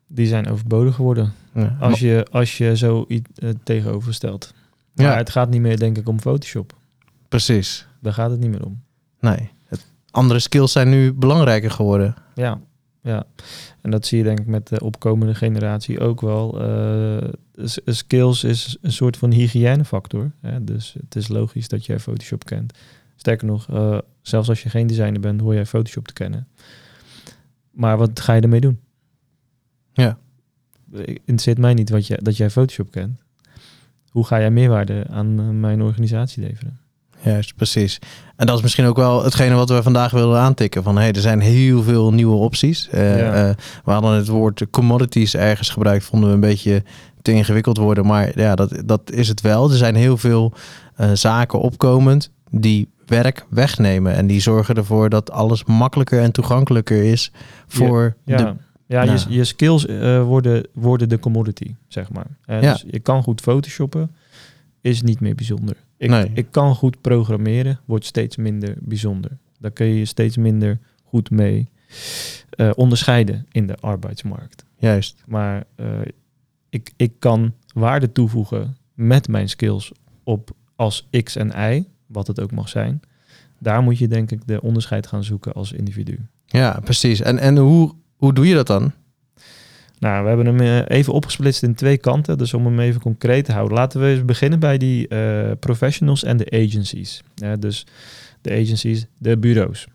[0.06, 1.32] die zijn overbodig geworden.
[1.54, 4.54] Ja, Als je, als je zo iets eh, tegenover stelt.
[4.94, 5.16] Maar Ja.
[5.16, 6.76] het gaat niet meer, denk ik, om Photoshop.
[7.28, 7.86] precies.
[8.00, 8.82] Daar gaat het niet meer om.
[9.20, 9.50] Nee.
[9.66, 12.14] Het, andere skills zijn nu belangrijker geworden.
[12.34, 12.60] Ja,
[13.02, 13.24] ja.
[13.80, 16.60] En dat zie je denk ik met de opkomende generatie ook wel.
[16.62, 17.28] Eh,
[17.84, 20.30] skills is een soort van hygiënefactor.
[20.40, 20.64] Hè?
[20.64, 22.78] Dus het is logisch dat jij Photoshop kent.
[23.22, 26.48] Sterker nog, eh, zelfs als je geen designer bent, hoor jij Photoshop te kennen.
[27.70, 28.80] Maar wat ga je ermee doen?
[29.92, 30.18] Ja.
[31.04, 33.20] Interesseert mij niet wat je, dat jij Photoshop kent.
[34.10, 36.78] Hoe ga jij meerwaarde aan eh, mijn organisatie leveren?
[37.24, 37.98] Juist, precies.
[38.36, 40.82] En dat is misschien ook wel hetgene wat we vandaag willen aantikken.
[40.82, 42.88] Van hey, er zijn heel veel nieuwe opties.
[42.88, 43.54] Eh, Ja.
[43.84, 46.04] we hadden het woord commodities ergens gebruikt.
[46.04, 46.82] Vonden we een beetje
[47.22, 48.06] te ingewikkeld worden.
[48.06, 49.70] Maar ja, dat, dat is het wel.
[49.70, 50.52] Er zijn heel veel
[51.14, 54.14] zaken opkomend die werk wegnemen.
[54.14, 57.32] En die zorgen ervoor dat alles makkelijker en toegankelijker is
[57.66, 58.54] voor Ja, de...
[58.86, 59.18] ja Nou.
[59.18, 62.26] Je, je skills eh, worden, worden de commodity, zeg maar.
[62.44, 62.72] Eh, Ja.
[62.72, 64.14] Dus je kan goed photoshoppen,
[64.80, 65.76] is niet meer bijzonder.
[65.96, 66.30] Ik, Nee.
[66.34, 69.38] ik kan goed programmeren, wordt steeds minder bijzonder.
[69.58, 71.68] Daar kun je je steeds minder goed mee
[72.50, 74.64] eh, onderscheiden in de arbeidsmarkt.
[74.76, 75.22] Juist.
[75.26, 75.64] Maar
[76.68, 79.92] ik, ik kan waarde toevoegen met mijn skills
[80.24, 83.00] op als X en Y, wat het ook mag zijn.
[83.58, 86.18] Daar moet je denk ik de onderscheid gaan zoeken als individu.
[86.46, 87.20] Ja, precies.
[87.20, 88.92] En, en hoe, hoe doe je dat dan?
[90.02, 92.38] Nou, we hebben hem eh, even opgesplitst in twee kanten.
[92.38, 93.76] Dus om hem even concreet te houden.
[93.76, 97.22] Laten we eens beginnen bij die eh, professionals en de agencies.
[97.34, 97.86] Ja, dus
[98.40, 99.86] de agencies, de bureaus.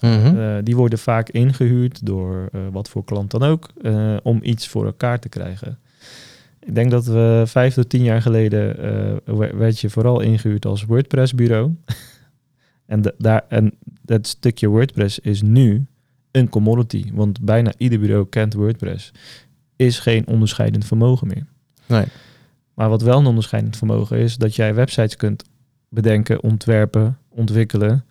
[0.00, 0.38] Mhm.
[0.38, 3.68] Eh, die worden vaak ingehuurd door wat voor klant dan ook.
[4.22, 5.78] om iets voor elkaar te krijgen.
[6.60, 10.66] Ik denk dat we vijf tot tien jaar geleden eh, we- werd je vooral ingehuurd
[10.66, 11.74] als WordPress bureau.
[12.86, 15.86] en, de- daar, en dat stukje WordPress is nu
[16.30, 17.10] een commodity.
[17.12, 19.12] Want bijna ieder bureau kent WordPress.
[19.76, 21.46] Is geen onderscheidend vermogen meer.
[21.86, 22.04] Nee.
[22.74, 25.44] Maar wat wel een onderscheidend vermogen is, dat jij websites kunt
[25.88, 28.04] bedenken, ontwerpen, ontwikkelen,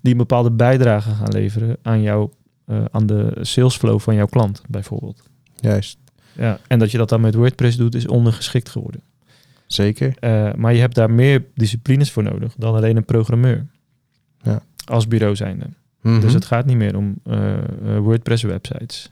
[0.00, 2.30] die een bepaalde bijdrage gaan leveren aan, jou,
[2.64, 5.22] eh, aan de salesflow van jouw klant, bijvoorbeeld.
[5.54, 5.98] Juist.
[6.38, 9.00] Ja, en dat je dat dan met WordPress doet, is ondergeschikt geworden.
[9.66, 10.14] Zeker.
[10.20, 13.66] Eh, maar je hebt daar meer disciplines voor nodig dan alleen een programmeur.
[14.42, 14.62] Ja.
[14.84, 15.66] Als bureau zijnde.
[16.02, 16.20] Mhm.
[16.20, 17.62] Dus het gaat niet meer om eh, eh,
[17.98, 19.10] WordPress websites.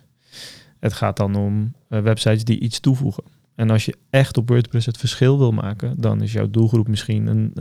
[0.80, 3.24] Het gaat dan om websites die iets toevoegen.
[3.54, 7.26] En als je echt op WordPress het verschil wil maken, dan is jouw doelgroep misschien
[7.26, 7.52] een,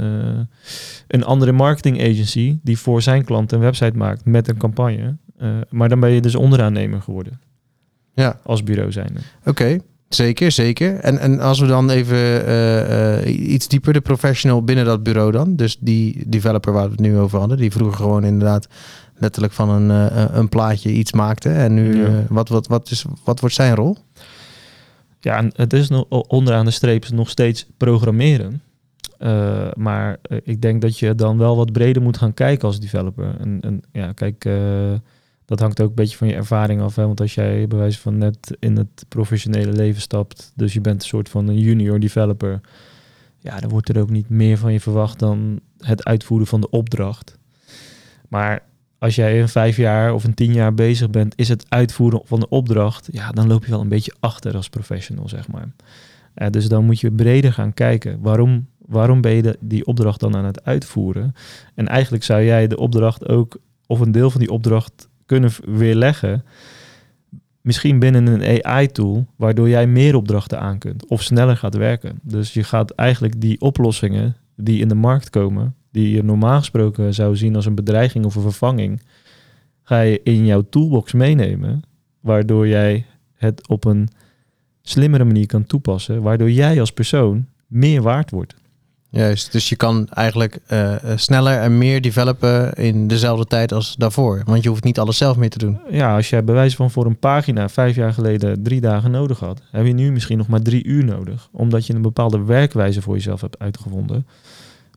[1.08, 5.16] een andere marketing agency die voor zijn klant een website maakt met een campagne.
[5.70, 7.40] Maar dan ben je dus onderaannemer geworden
[8.16, 8.40] Ja.
[8.44, 9.20] als bureau zijnde.
[9.46, 9.78] Oké,
[10.10, 10.96] zeker, zeker.
[11.00, 15.32] En, en als we dan even eh, eh, iets dieper, de professional binnen dat bureau
[15.32, 15.56] dan.
[15.56, 18.68] Dus die developer waar we het nu over hadden, die vroeger gewoon inderdaad
[19.18, 21.50] letterlijk van een, eh, een plaatje iets maakte.
[21.50, 22.24] En nu, Ja.
[22.30, 23.98] wat, wat, wat, is, wat wordt zijn rol?
[25.20, 28.62] Ja, het is nog onderaan de streep nog steeds programmeren.
[29.74, 33.36] Maar ik denk dat je dan wel wat breder moet gaan kijken als developer.
[33.40, 34.46] En, en ja, kijk,
[35.46, 36.96] dat hangt ook een beetje van je ervaring af.
[36.96, 37.06] Hè?
[37.06, 41.02] Want als jij bij wijze van net in het professionele leven stapt, dus je bent
[41.02, 42.62] een soort van een junior developer,
[43.38, 46.70] ja, dan wordt er ook niet meer van je verwacht dan het uitvoeren van de
[46.70, 47.38] opdracht.
[48.30, 48.64] Maar
[49.00, 52.40] als jij een vijf jaar of een tien jaar bezig bent, is het uitvoeren van
[52.40, 55.68] de opdracht, ja, dan loop je wel een beetje achter als professional, zeg maar.
[56.36, 58.22] Uh, dus dan moet je breder gaan kijken.
[58.22, 61.34] Waarom, waarom ben je die opdracht dan aan het uitvoeren?
[61.76, 66.44] En eigenlijk zou jij de opdracht ook, of een deel van die opdracht kunnen weerleggen.
[67.62, 72.20] Misschien binnen een AI-tool, waardoor jij meer opdrachten aan kunt of sneller gaat werken.
[72.22, 77.14] Dus je gaat eigenlijk die oplossingen die in de markt komen, die je normaal gesproken
[77.14, 79.02] zou zien als een bedreiging of een vervanging,
[79.84, 81.82] ga je in jouw toolbox meenemen,
[82.20, 84.08] waardoor jij het op een
[84.82, 88.56] slimmere manier kan toepassen, waardoor jij als persoon meer waard wordt.
[89.16, 94.42] Juist, dus je kan eigenlijk uh, sneller en meer developen in dezelfde tijd als daarvoor.
[94.46, 95.80] Want je hoeft niet alles zelf meer te doen.
[95.90, 99.40] Ja, als jij bij wijze van voor een pagina vijf jaar geleden drie dagen nodig
[99.40, 101.50] had, heb je nu misschien nog maar drie uur nodig.
[101.52, 104.28] Omdat je een bepaalde werkwijze voor jezelf hebt uitgevonden.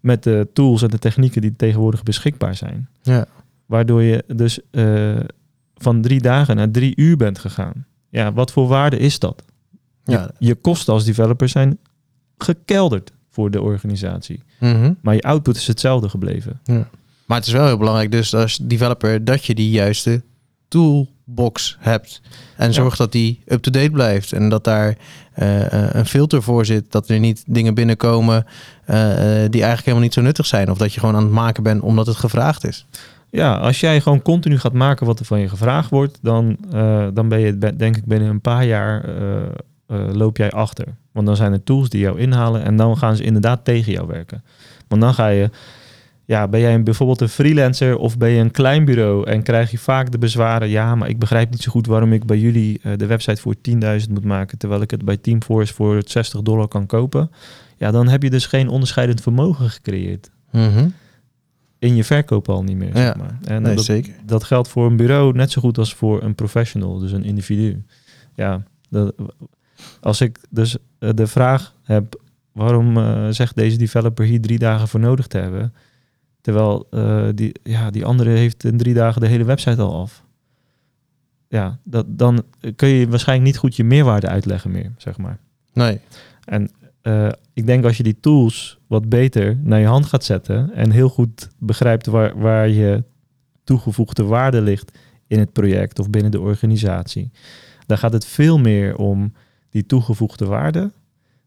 [0.01, 2.89] Met de tools en de technieken die tegenwoordig beschikbaar zijn.
[3.03, 3.27] Ja.
[3.67, 5.17] Waardoor je dus uh,
[5.77, 7.87] van drie dagen naar drie uur bent gegaan.
[8.09, 9.43] Ja, wat voor waarde is dat?
[10.05, 10.31] Ja.
[10.39, 11.79] Je, je kosten als developer zijn
[12.39, 14.43] gekelderd voor de organisatie.
[14.59, 14.97] Mm -hmm.
[15.01, 16.61] Maar je output is hetzelfde gebleven.
[16.65, 16.89] Ja.
[17.27, 20.23] Maar het is wel heel belangrijk dus als developer dat je die juiste
[20.69, 22.21] toolbox hebt.
[22.57, 22.97] En zorg ja.
[22.97, 24.33] dat die up-to-date blijft.
[24.33, 24.97] En dat daar
[25.39, 26.93] uh, een filter voor zit.
[26.93, 30.71] Dat er niet dingen binnenkomen uh, die eigenlijk helemaal niet zo nuttig zijn.
[30.71, 32.87] Of dat je gewoon aan het maken bent omdat het gevraagd is.
[33.31, 37.07] Ja, als jij gewoon continu gaat maken wat er van je gevraagd wordt, dan, uh,
[37.15, 39.05] dan ben je denk ik binnen een paar jaar
[39.97, 40.87] loop jij achter.
[41.13, 44.07] Want dan zijn er tools die jou inhalen en dan gaan ze inderdaad tegen jou
[44.07, 44.45] werken.
[44.89, 45.51] Want dan ga je,
[46.25, 49.71] ja, ben jij een, bijvoorbeeld een freelancer of ben je een klein bureau en krijg
[49.71, 52.81] je vaak de bezwaren, ja, maar ik begrijp niet zo goed waarom ik bij jullie
[52.83, 53.73] uh, de website voor 10.000
[54.11, 57.31] moet maken, terwijl ik het bij Teamforce voor 60 dollar kan kopen.
[57.77, 60.31] Ja, dan heb je dus geen onderscheidend vermogen gecreëerd.
[60.51, 60.95] Mm -hmm.
[61.79, 63.05] In je verkoop al niet meer, ja.
[63.05, 63.39] zeg maar.
[63.45, 64.13] En nee, dat, zeker.
[64.25, 67.83] dat geldt voor een bureau net zo goed als voor een professional, dus een individu.
[68.35, 69.15] Ja, dat,
[70.01, 74.89] als ik dus uh, de vraag heb, waarom uh, zegt deze developer hier drie dagen
[74.89, 75.75] voor nodig te hebben?
[76.41, 80.25] Terwijl uh, die, ja, die andere heeft in drie dagen de hele website al af.
[81.49, 82.43] Ja, dat, dan
[82.77, 85.39] kun je waarschijnlijk niet goed je meerwaarde uitleggen meer, zeg maar.
[85.73, 86.01] Nee.
[86.45, 86.71] En
[87.53, 91.09] ik denk als je die tools wat beter naar je hand gaat zetten en heel
[91.09, 93.05] goed begrijpt waar, waar je
[93.65, 97.31] toegevoegde waarde ligt in het project of binnen de organisatie,
[97.87, 99.33] dan gaat het veel meer om
[99.71, 100.91] die toegevoegde waarde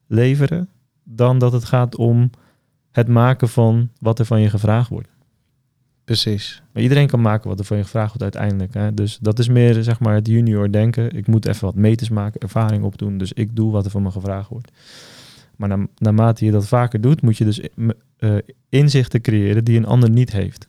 [0.08, 0.70] leveren,
[1.04, 2.30] dan dat het gaat om
[2.92, 5.10] het maken van wat er van je gevraagd wordt.
[6.04, 6.62] Precies.
[6.72, 8.74] Maar iedereen kan maken wat er van je gevraagd wordt uiteindelijk.
[8.74, 8.94] Hè?
[8.94, 11.16] Dus dat is meer zeg maar het junior denken.
[11.16, 13.18] Ik moet even wat meters maken, ervaring opdoen.
[13.18, 14.72] Dus ik doe wat er van me gevraagd wordt.
[15.56, 17.62] Maar na, naarmate je dat vaker doet, moet je dus
[18.20, 18.36] uh,
[18.70, 20.68] inzichten creëren die een ander niet heeft.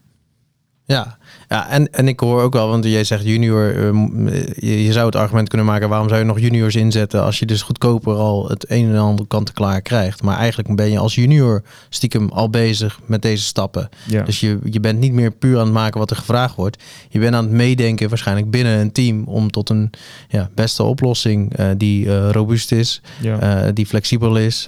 [0.85, 1.17] Ja,
[1.49, 5.05] ja en, en ik hoor ook wel, want jij zegt junior, uh, je, je, zou
[5.05, 8.49] het argument kunnen maken, waarom zou je nog juniors inzetten als je dus goedkoper al
[8.49, 10.21] het een en ander kant-en-klaar krijgt.
[10.23, 13.89] Maar eigenlijk ben je als junior stiekem al bezig met deze stappen.
[14.07, 14.23] Ja.
[14.23, 16.83] Dus je, je bent niet meer puur aan het maken wat er gevraagd wordt.
[17.09, 19.89] Je bent aan het meedenken waarschijnlijk binnen een team om tot een
[20.27, 23.71] ja, beste oplossing uh, die uh, robuust is, ja.
[23.71, 24.67] die flexibel is,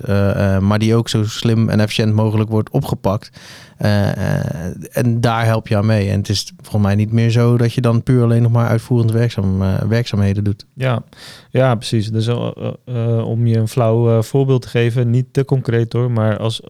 [0.59, 3.29] maar die ook zo slim en efficiënt mogelijk wordt opgepakt.
[3.77, 6.04] En daar help je aan mee.
[6.09, 8.67] En het is volgens mij niet meer zo dat je dan puur alleen nog maar
[8.67, 10.65] uitvoerend werkzaam, uh, werkzaamheden doet.
[10.73, 11.03] Ja,
[11.49, 12.11] ja precies.
[12.11, 16.61] Dus uh, om je een flauw voorbeeld te geven, niet te concreet hoor, maar als,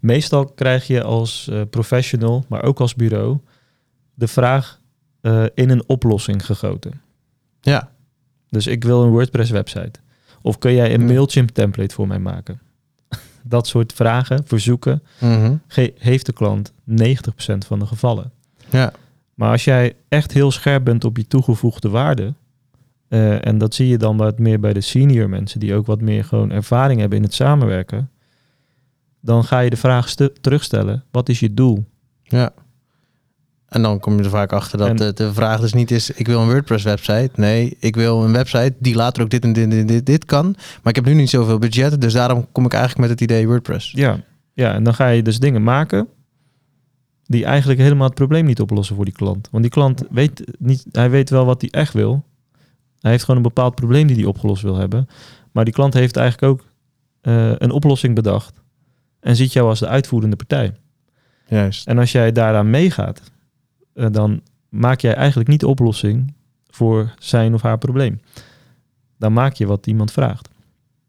[0.00, 3.38] meestal krijg je als professional, maar ook als bureau,
[4.14, 4.80] de vraag
[5.54, 7.00] in een oplossing gegoten.
[7.60, 7.90] Ja.
[8.50, 9.92] Dus ik wil een WordPress website.
[10.42, 12.60] Of kun jij een Mailchimp template voor mij maken?
[13.42, 15.02] dat soort vragen, verzoeken,
[15.66, 16.94] ge- heeft de klant 90%
[17.66, 18.32] van de gevallen.
[18.72, 18.92] Ja.
[19.34, 22.34] Maar als jij echt heel scherp bent op je toegevoegde waarde,
[23.08, 26.00] uh, en dat zie je dan wat meer bij de senior mensen die ook wat
[26.00, 28.10] meer gewoon ervaring hebben in het samenwerken,
[29.20, 31.84] dan ga je de vraag st- terugstellen: wat is je doel?
[32.22, 32.52] Ja.
[33.68, 36.10] En dan kom je er vaak achter dat en, de, de, vraag dus niet is:
[36.10, 37.30] ik wil een WordPress website.
[37.34, 40.44] Nee, ik wil een website die later ook dit en dit, dit, dit, dit kan.
[40.82, 43.46] Maar ik heb nu niet zoveel budget, dus daarom kom ik eigenlijk met het idee
[43.46, 43.90] WordPress.
[43.90, 44.20] Ja,
[44.52, 46.08] ja en dan ga je dus dingen maken
[47.24, 49.48] die eigenlijk helemaal het probleem niet oplossen voor die klant.
[49.50, 52.24] Want die klant weet niet, hij weet wel wat hij echt wil.
[53.00, 55.08] Hij heeft gewoon een bepaald probleem die hij opgelost wil hebben.
[55.52, 56.66] Maar die klant heeft eigenlijk ook
[57.20, 58.62] eh, een oplossing bedacht.
[59.20, 60.74] En ziet jou als de uitvoerende partij.
[61.46, 61.86] Juist.
[61.86, 63.22] En als jij daaraan meegaat,
[63.92, 66.34] eh, dan maak jij eigenlijk niet de oplossing
[66.66, 68.20] voor zijn of haar probleem.
[69.18, 70.48] Dan maak je wat iemand vraagt.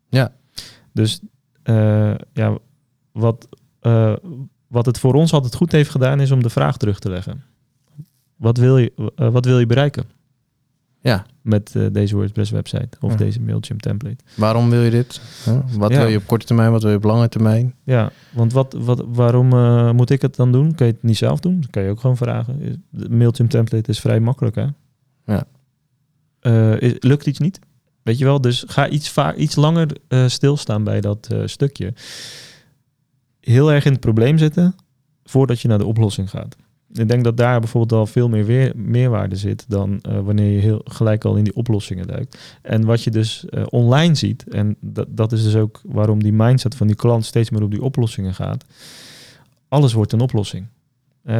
[0.09, 0.33] Ja.
[0.91, 1.19] Dus
[1.63, 2.57] eh, ja,
[3.11, 3.47] wat,
[4.73, 7.43] wat het voor ons altijd goed heeft gedaan, is om de vraag terug te leggen.
[8.35, 10.03] Wat wil je, eh, wat wil je bereiken
[11.01, 11.25] Ja.
[11.41, 13.17] met eh, deze WordPress website of Ja.
[13.17, 14.23] deze Mailchimp template?
[14.35, 15.21] Waarom wil je dit?
[15.45, 15.59] Huh?
[15.77, 15.97] Wat Ja.
[15.97, 16.71] wil je op korte termijn?
[16.71, 17.73] Wat wil je op lange termijn?
[17.83, 20.75] Ja, want wat, wat, waarom eh, moet ik het dan doen?
[20.75, 21.61] Kan je het niet zelf doen?
[21.61, 22.83] Dat kan je ook gewoon vragen.
[22.89, 24.67] De Mailchimp template is vrij makkelijk, hè?
[25.25, 25.45] Ja.
[26.79, 27.59] Is- lukt iets niet?
[28.03, 29.87] Weet je wel, dus ga iets, vaak, iets langer
[30.27, 31.93] stilstaan bij dat stukje.
[33.43, 34.75] Heel erg in het probleem zitten
[35.23, 36.55] voordat je naar de oplossing gaat.
[36.93, 40.81] Ik denk dat daar bijvoorbeeld al veel meer meerwaarde zit dan eh, wanneer je heel
[40.83, 42.57] gelijk al in die oplossingen duikt.
[42.61, 46.33] En wat je dus eh, online ziet, en dat, dat is dus ook waarom die
[46.33, 48.65] mindset van die klant steeds meer op die oplossingen gaat.
[49.67, 50.65] Alles wordt een oplossing.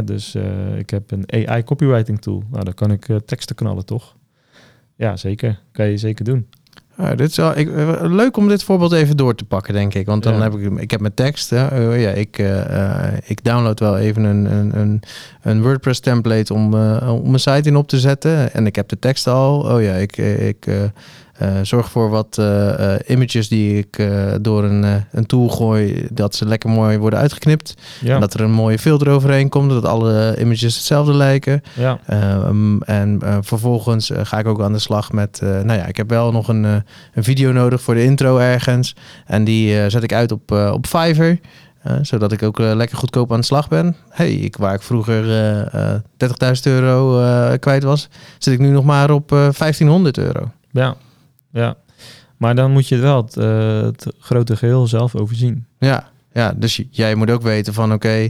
[0.05, 2.43] Dus eh, ik heb een AI copywriting tool.
[2.51, 4.15] Nou, dan kan ik teksten knallen, toch?
[4.95, 5.61] Ja, zeker.
[5.71, 6.47] Kan je zeker doen.
[6.97, 9.93] Ah, dit is wel, ik, eh, leuk om dit voorbeeld even door te pakken, denk
[9.93, 10.05] ik.
[10.05, 10.41] Want dan Ja.
[10.41, 11.49] heb ik, ik heb mijn tekst.
[11.49, 11.67] Hè.
[11.67, 15.01] Eh, ja, ik, eh, ik download wel even een, een,
[15.41, 18.53] een, WordPress template om, om mijn site in op te zetten.
[18.53, 19.59] En ik heb de tekst al.
[19.59, 20.67] Oh ja, ik, ik
[21.61, 24.07] zorg voor wat eh, eh, images die ik eh,
[24.41, 27.73] door een, eh, een tool gooi, dat ze lekker mooi worden uitgeknipt.
[28.01, 31.61] Ja, En dat er een mooie filter overheen komt, dat alle images hetzelfde lijken.
[31.75, 35.39] ja, Ehm, en eh, vervolgens eh, ga ik ook aan de slag met.
[35.43, 36.75] eh, nou ja, ik heb wel nog een, eh,
[37.13, 38.95] een video nodig voor de intro ergens.
[39.25, 41.39] En die eh, zet ik uit op, eh, op Fiverr.
[41.83, 43.95] eh, zodat ik ook eh, lekker goedkoop aan de slag ben.
[44.09, 48.69] Hey, ik, waar ik vroeger eh, eh, 30.000 euro eh, kwijt was, zit ik nu
[48.69, 50.51] nog maar op eh 1500 euro.
[50.71, 50.95] ja,
[51.53, 51.75] ja.
[52.37, 55.65] Maar dan moet je wel het, eh, het grote geheel zelf overzien.
[55.79, 58.29] Ja, ja dus jij moet ook weten van oké,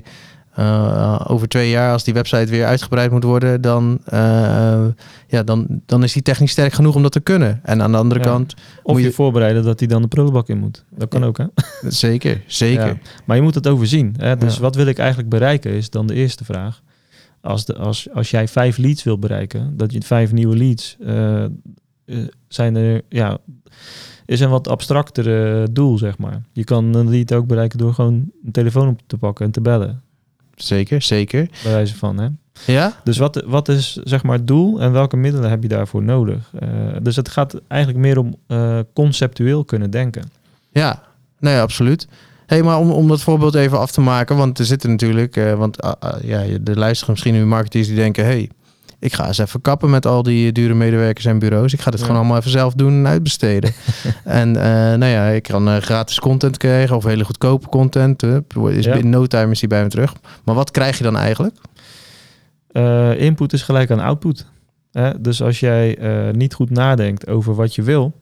[0.54, 4.86] eh, over twee jaar als die website weer uitgebreid moet worden, dan, eh,
[5.28, 7.60] ja, dan, dan is die technisch sterk genoeg om dat te kunnen.
[7.64, 8.26] En aan de andere Ja.
[8.26, 10.84] kant, Of Moet je, je- voorbereiden dat hij dan de prullenbak in moet.
[10.90, 11.28] Dat kan Ja.
[11.28, 11.46] ook, hè?
[11.90, 12.88] zeker, zeker.
[12.88, 12.98] Ja.
[13.26, 14.16] Maar je moet het overzien.
[14.18, 14.38] Hè?
[14.38, 16.82] Dus wat wil ik eigenlijk bereiken, is dan de eerste vraag.
[17.42, 20.98] Als, de, als, als jij vijf leads wil bereiken, dat je vijf nieuwe leads
[22.54, 23.38] zijn er, ja,
[24.26, 26.42] is een wat abstracter eh, doel, zeg maar.
[26.52, 29.62] Je kan een lead ook bereiken door gewoon een telefoon op te pakken en te
[29.62, 30.04] bellen,
[30.56, 31.50] Zeker, zeker.
[31.64, 32.20] bij wijze van.
[32.20, 32.28] Hè?
[32.66, 32.94] Ja?
[33.04, 36.52] Dus wat, wat is zeg maar het doel en welke middelen heb je daarvoor nodig?
[36.60, 36.70] Eh,
[37.02, 40.32] dus het gaat eigenlijk meer om eh, conceptueel kunnen denken.
[40.72, 41.04] Ja,
[41.40, 42.08] nee, absoluut.
[42.46, 45.54] hey, maar om, om dat voorbeeld even af te maken, want er zitten natuurlijk, eh,
[45.54, 48.50] want ah, ah, ja, er luisteren misschien nu marketeers die denken, hey,
[49.04, 51.74] ik ga eens even kappen met al die dure medewerkers en bureaus.
[51.74, 52.06] Ik ga dit Ja.
[52.06, 53.72] gewoon allemaal even zelf doen en uitbesteden.
[54.24, 58.24] en eh, nou ja, ik kan eh, gratis content krijgen of hele goedkope content.
[58.24, 58.94] Is Ja.
[58.94, 60.14] binnen no time is die bij me terug.
[60.44, 61.56] Maar wat krijg je dan eigenlijk?
[62.72, 64.46] Eh, input is gelijk aan output.
[64.92, 65.22] Hè?
[65.22, 65.98] Dus als jij
[66.32, 68.14] niet goed nadenkt over wat je wil,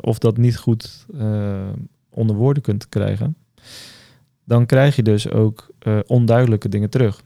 [0.00, 1.06] of dat niet goed
[2.10, 3.36] onder woorden kunt krijgen,
[4.44, 5.66] dan krijg je dus ook
[6.06, 7.22] onduidelijke dingen terug.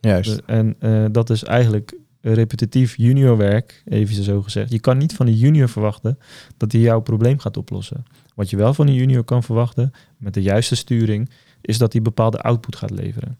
[0.00, 0.42] Juist.
[0.46, 0.76] En
[1.12, 1.94] dat is eigenlijk
[2.34, 4.72] repetitief juniorwerk, even zo gezegd.
[4.72, 6.18] Je kan niet van een junior verwachten
[6.56, 8.04] dat hij jouw probleem gaat oplossen.
[8.34, 12.02] Wat je wel van een junior kan verwachten, met de juiste sturing, is dat hij
[12.02, 13.38] bepaalde output gaat leveren.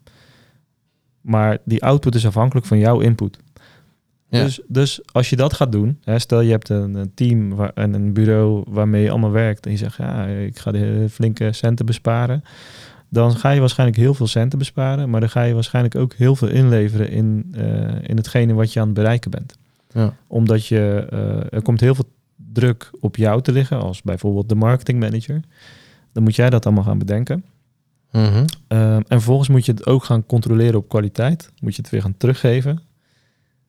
[1.20, 3.38] Maar die output is afhankelijk van jouw input.
[4.28, 4.42] Ja.
[4.44, 7.70] Dus, dus als je dat gaat doen, hè, stel je hebt een, een team waar,
[7.74, 11.52] en een bureau waarmee je allemaal werkt en je zegt, ja, ik ga de flinke
[11.52, 12.42] centen besparen,
[13.08, 16.36] dan ga je waarschijnlijk heel veel centen besparen, maar dan ga je waarschijnlijk ook heel
[16.36, 19.56] veel inleveren in, eh, in hetgene wat je aan het bereiken bent.
[19.92, 20.14] Ja.
[20.26, 22.10] Omdat je, eh, er komt heel veel
[22.52, 25.40] druk op jou te liggen, als bijvoorbeeld de marketing manager.
[26.12, 27.44] Dan moet jij dat allemaal gaan bedenken.
[28.12, 28.44] Mhm.
[28.68, 31.50] Ehm, en vervolgens moet je het ook gaan controleren op kwaliteit.
[31.60, 32.80] Moet je het weer gaan teruggeven.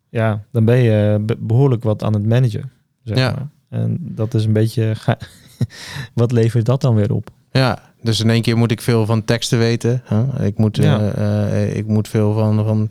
[0.09, 2.71] Ja, dan ben je be- behoorlijk wat aan het managen.
[3.03, 3.31] Zeg Ja.
[3.31, 3.47] maar.
[3.81, 4.93] En dat is een beetje...
[6.13, 7.29] wat levert dat dan weer op?
[7.51, 10.03] Ja, dus in één keer moet ik veel van teksten weten.
[10.09, 10.45] Huh?
[10.47, 10.99] Ik, moet, Ja.
[11.11, 12.89] eh, eh, ik moet veel van, van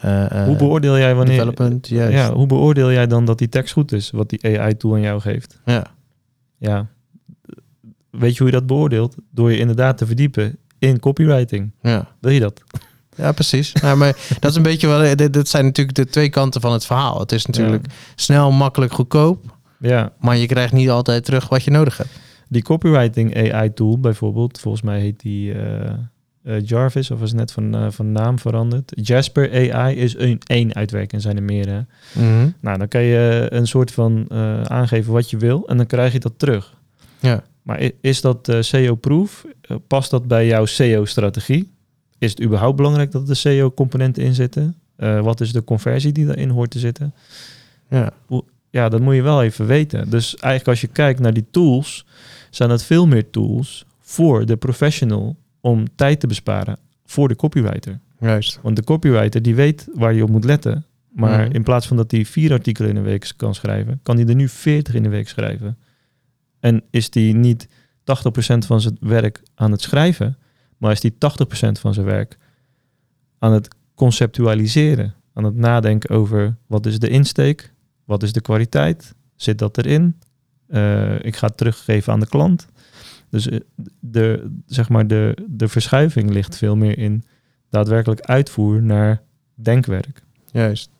[0.00, 2.10] eh, hoe beoordeel jij wanneer...
[2.10, 5.20] Ja, hoe beoordeel jij dan dat die tekst goed is, wat die AI-tool aan jou
[5.20, 5.60] geeft?
[5.64, 5.86] ja.
[6.60, 6.86] Ja,
[8.10, 9.14] weet je hoe je dat beoordeelt?
[9.30, 11.70] Door je inderdaad te verdiepen in copywriting.
[11.82, 12.08] ja.
[12.20, 12.62] Wil je dat?
[13.16, 13.72] Ja, precies.
[13.82, 15.16] Maar dat is een beetje wel.
[15.16, 17.20] Dit, dit zijn natuurlijk de twee kanten van het verhaal.
[17.20, 19.44] Het is natuurlijk snel, makkelijk, goedkoop.
[19.80, 22.10] Ja, Maar je krijgt niet altijd terug wat je nodig hebt.
[22.48, 25.90] Die copywriting AI-tool bijvoorbeeld, volgens mij heet die eh,
[26.42, 28.92] eh, Jarvis, of het net van, eh, van naam veranderd.
[28.94, 31.68] Jasper AI is een, één uitwerking, zijn er meer.
[31.68, 31.80] Hè?
[32.22, 32.50] Mhm.
[32.60, 34.30] Nou, dan kan je een soort van
[34.68, 36.76] aangeven wat je wil en dan krijg je dat terug.
[37.20, 37.42] Ja.
[37.62, 39.46] Maar is dat SEO-proof?
[39.60, 41.72] Eh, past dat bij jouw SEO-strategie?
[42.18, 44.76] Is het überhaupt belangrijk dat er SEO-componenten in zitten?
[44.96, 47.14] Wat is de conversie die daarin hoort te zitten?
[47.90, 48.12] Ja.
[48.70, 50.10] Ja, dat moet je wel even weten.
[50.10, 52.06] Dus eigenlijk als je kijkt naar die tools,
[52.50, 58.00] zijn dat veel meer tools voor de professional om tijd te besparen voor de copywriter.
[58.20, 58.58] Juist.
[58.62, 60.84] Want de copywriter die weet waar je op moet letten.
[61.08, 61.54] Maar Mhm.
[61.54, 64.34] in plaats van dat hij vier artikelen in een week kan schrijven, kan hij er
[64.34, 65.78] nu 40 in de week schrijven.
[66.60, 67.68] En is hij niet
[68.04, 70.36] 80% van zijn werk aan het schrijven,
[70.76, 72.38] maar is hij 80% van zijn werk
[73.38, 75.14] aan het conceptualiseren.
[75.34, 77.72] Aan het nadenken over wat is de insteek,
[78.04, 80.16] wat is de kwaliteit, zit dat erin?
[80.68, 82.66] Eh, ik ga het teruggeven aan de klant.
[83.30, 83.58] Dus eh,
[84.00, 87.24] de, zeg maar de, de verschuiving ligt veel meer in
[87.70, 89.22] daadwerkelijk uitvoer naar
[89.54, 90.22] denkwerk.
[90.52, 90.90] Juist.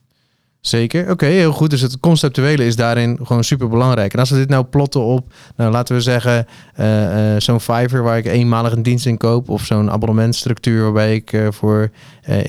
[0.60, 1.10] Zeker.
[1.10, 1.70] Oké, heel goed.
[1.70, 4.12] Dus het conceptuele is daarin gewoon super belangrijk.
[4.12, 8.18] En als we dit nou plotten op, nou laten we zeggen, eh, zo'n Fiverr waar
[8.18, 11.90] ik eenmalig een dienst in koop, of zo'n abonnementstructuur waarbij ik voor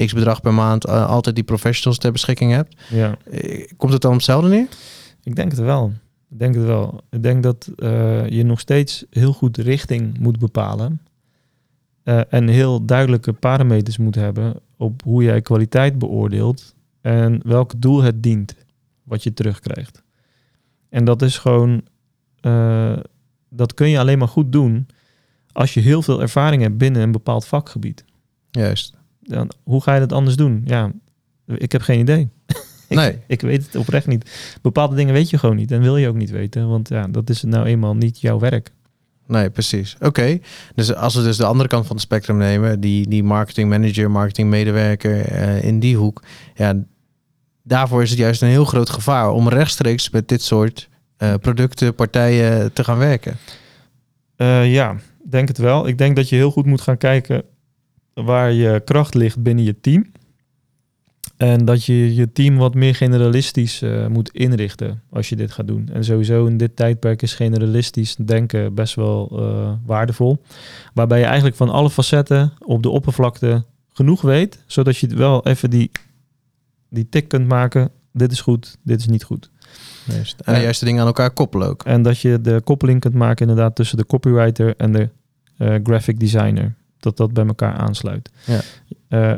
[0.06, 2.68] x bedrag per maand altijd die professionals ter beschikking heb.
[2.90, 3.18] Ja,
[3.78, 4.68] komt het dan op hetzelfde neer?
[5.24, 5.94] ik denk het wel.
[6.30, 7.02] Ik denk het wel.
[7.10, 11.02] Ik denk dat eh, je nog steeds heel goed richting moet bepalen.
[12.04, 18.02] eh, en heel duidelijke parameters moet hebben op hoe jij kwaliteit beoordeelt en welk doel
[18.02, 18.56] het dient,
[19.04, 20.04] wat je terugkrijgt.
[20.90, 21.82] En dat is gewoon,
[22.40, 22.98] eh,
[23.50, 24.88] dat kun je alleen maar goed doen
[25.52, 28.06] als je heel veel ervaring hebt binnen een bepaald vakgebied.
[28.52, 28.94] Juist.
[29.22, 30.62] Dan, hoe ga je dat anders doen?
[30.66, 30.92] Ja,
[31.46, 32.30] ik heb geen idee.
[32.90, 33.18] Ik- Nee.
[33.28, 34.58] Ik weet het oprecht niet.
[34.62, 37.30] Bepaalde dingen weet je gewoon niet en wil je ook niet weten, want ja, dat
[37.30, 38.72] is nou eenmaal niet jouw werk.
[39.28, 39.96] Nee, precies.
[40.00, 40.40] Oké.
[40.76, 44.12] Dus als we dus de andere kant van het spectrum nemen, die, die marketing manager,
[44.12, 46.24] marketing medewerker eh, in die hoek,
[46.56, 46.74] ja,
[47.64, 51.96] daarvoor is het juist een heel groot gevaar om rechtstreeks met dit soort eh, producten,
[51.96, 53.38] partijen te gaan werken.
[54.36, 54.96] Eh, ja,
[55.30, 55.88] denk het wel.
[55.88, 57.44] Ik denk dat je heel goed moet gaan kijken
[58.14, 60.12] waar je kracht ligt binnen je team.
[61.40, 65.68] En dat je je team wat meer generalistisch eh, moet inrichten als je dit gaat
[65.68, 65.90] doen.
[65.94, 70.42] En sowieso in dit tijdperk is generalistisch denken best wel eh, waardevol.
[70.94, 75.70] Waarbij je eigenlijk van alle facetten op de oppervlakte genoeg weet, zodat je wel even
[75.70, 75.92] die,
[76.90, 77.90] die tik kunt maken.
[78.14, 79.50] Dit is goed, dit is niet goed.
[80.06, 80.40] Juist.
[80.40, 81.84] En de juiste dingen aan elkaar koppelen ook.
[81.84, 85.10] En dat je de koppeling kunt maken inderdaad tussen de copywriter en de
[85.58, 86.76] eh, graphic designer.
[86.98, 88.30] Dat dat bij elkaar aansluit.
[88.46, 88.62] Ja.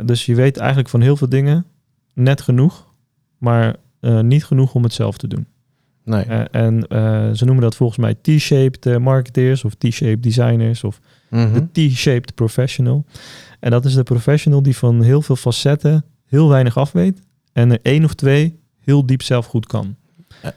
[0.03, 1.65] Dus je weet eigenlijk van heel veel dingen
[2.13, 2.93] net genoeg,
[3.37, 5.45] maar eh, niet genoeg om het zelf te doen.
[6.03, 6.23] Nee.
[6.23, 10.99] Eh, en eh, ze noemen dat volgens mij T-shaped marketeers of T-shaped designers of
[11.29, 11.53] Mhm.
[11.73, 13.05] de T-shaped professional.
[13.59, 17.21] En dat is de professional die van heel veel facetten heel weinig af weet
[17.53, 19.95] en er één of twee heel diep zelf goed kan.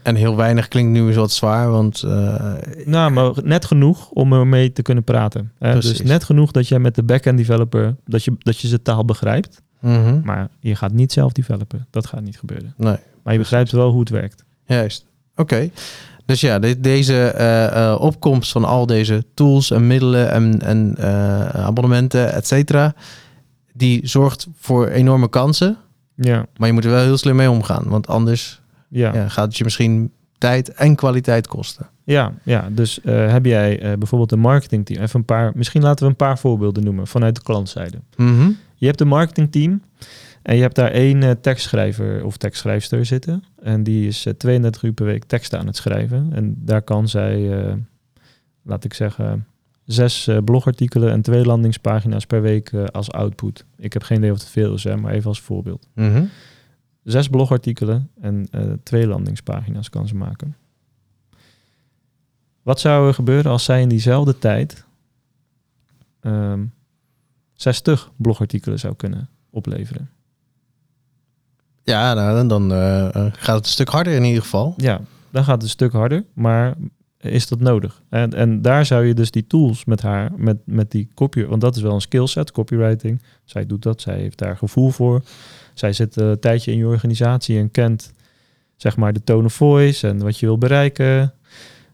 [0.01, 2.53] En heel weinig klinkt nu eens wat zwaar, want eh,
[2.85, 5.51] Nou, maar net genoeg om ermee te kunnen praten.
[5.59, 5.73] Hè?
[5.79, 9.05] Dus net genoeg dat je met de back-end developer, dat je, dat je zijn taal
[9.05, 9.61] begrijpt.
[9.85, 10.19] Mhm.
[10.23, 11.85] Maar je gaat niet zelf developen.
[11.89, 12.73] Dat gaat niet gebeuren.
[12.77, 12.97] nee.
[13.23, 14.43] Maar je begrijpt wel hoe het werkt.
[14.65, 15.05] Juist.
[15.35, 15.69] Oké.
[16.25, 20.95] Dus ja, de- deze eh, eh, opkomst van al deze tools en middelen en, en
[20.97, 22.93] eh, abonnementen, et cetera,
[23.73, 25.77] die zorgt voor enorme kansen.
[26.15, 27.83] Ja, Maar je moet er wel heel slim mee omgaan.
[27.87, 29.19] Want anders ja, ja.
[29.21, 31.87] ja, gaat het je misschien tijd en kwaliteit kosten.
[32.43, 35.01] ja, Dus eh, heb jij bijvoorbeeld een marketingteam?
[35.03, 37.97] Even een paar, misschien laten we een paar voorbeelden noemen vanuit de klantzijde.
[38.17, 38.49] Mhm.
[38.85, 39.81] Je hebt een marketingteam
[40.41, 43.43] en je hebt daar één eh, tekstschrijver of tekstschrijfster zitten.
[43.61, 46.29] En die is eh, 32 uur per week teksten aan het schrijven.
[46.33, 47.73] En daar kan zij, eh,
[48.63, 49.45] laat ik zeggen,
[49.85, 53.65] zes eh, blogartikelen en twee landingspagina's per week eh, als output.
[53.77, 55.87] Ik heb geen idee of het veel is, hè, maar even als voorbeeld.
[55.93, 56.25] Mhm.
[57.03, 60.55] Zes blogartikelen en eh, twee landingspagina's kan ze maken.
[62.61, 64.85] Wat zou er gebeuren als zij in diezelfde tijd
[66.19, 66.63] ehm
[67.55, 70.09] 60 blogartikelen zou kunnen opleveren?
[71.83, 74.73] Ja, nou, dan, eh, eh, gaat het een stuk harder in ieder geval.
[74.77, 75.01] Ja,
[75.31, 76.75] dan gaat het een stuk harder, maar
[77.17, 78.01] is dat nodig?
[78.09, 81.61] En, en daar zou je dus die tools met haar, met, met die copy, want
[81.61, 83.21] dat is wel een skillset, copywriting.
[83.43, 85.21] Zij doet dat, zij heeft daar gevoel voor.
[85.73, 88.13] Zij zit een tijdje in je organisatie en kent
[88.75, 91.33] zeg maar de tone of voice en wat je wil bereiken.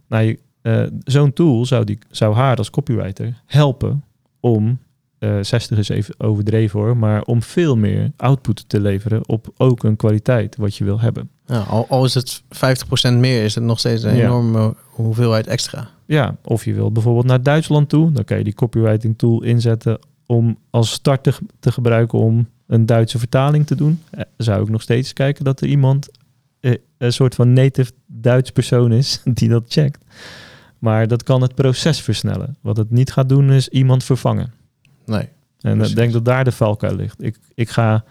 [0.07, 4.03] Nou, je- eh, zo'n tool zou, die, zou haar als copywriter helpen
[4.39, 4.79] om,
[5.21, 9.83] eh 60 is even overdreven hoor, maar om veel meer output te leveren op ook
[9.83, 11.29] een kwaliteit wat je wil hebben.
[11.45, 12.41] Ja, al, al is het
[13.11, 14.23] 50% meer, is het nog steeds een Ja.
[14.25, 15.89] enorme hoeveelheid extra.
[16.05, 19.99] Ja, of je wil bijvoorbeeld naar Duitsland toe, dan kan je die copywriting tool inzetten
[20.25, 24.69] om als start te, te gebruiken om een Duitse vertaling te doen, eh, zou ik
[24.69, 26.09] nog steeds kijken dat er iemand
[26.59, 30.03] eh, een soort van native Duits persoon is die dat checkt.
[30.79, 32.55] Maar dat kan het proces versnellen.
[32.61, 34.53] Wat het niet gaat doen is iemand vervangen.
[35.05, 35.29] Nee.
[35.61, 35.89] En Precies.
[35.89, 37.23] ik denk dat daar de valkuil ligt.
[37.23, 38.03] Ik, ik, ga,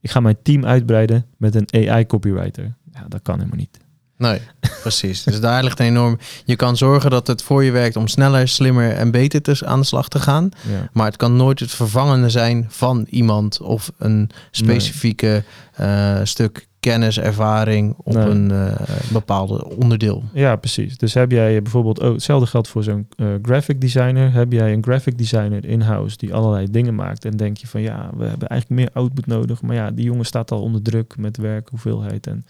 [0.00, 2.74] ik ga mijn team uitbreiden met een AI-copywriter.
[2.92, 3.78] Ja, dat kan helemaal niet.
[4.16, 4.40] Nee,
[4.82, 5.22] precies.
[5.22, 6.18] Dus daar ligt een enorm...
[6.44, 9.80] Je kan zorgen dat het voor je werkt om sneller, slimmer en beter te, aan
[9.80, 10.48] de slag te gaan.
[10.68, 10.88] Ja.
[10.92, 15.44] Maar het kan nooit het vervangende zijn van iemand of een specifieke
[15.74, 18.26] eh, stuk kennis, ervaring op Nee.
[18.26, 18.72] een eh,
[19.12, 20.22] bepaalde onderdeel.
[20.32, 20.98] Ja, precies.
[20.98, 24.32] Dus heb jij bijvoorbeeld, oh, hetzelfde geldt voor zo'n eh, graphic designer.
[24.32, 28.10] Heb jij een graphic designer in-house die allerlei dingen maakt en denk je van ja,
[28.16, 29.62] we hebben eigenlijk meer output nodig.
[29.62, 32.26] Maar ja, die jongen staat al onder druk met werk, hoeveelheid.
[32.26, 32.44] En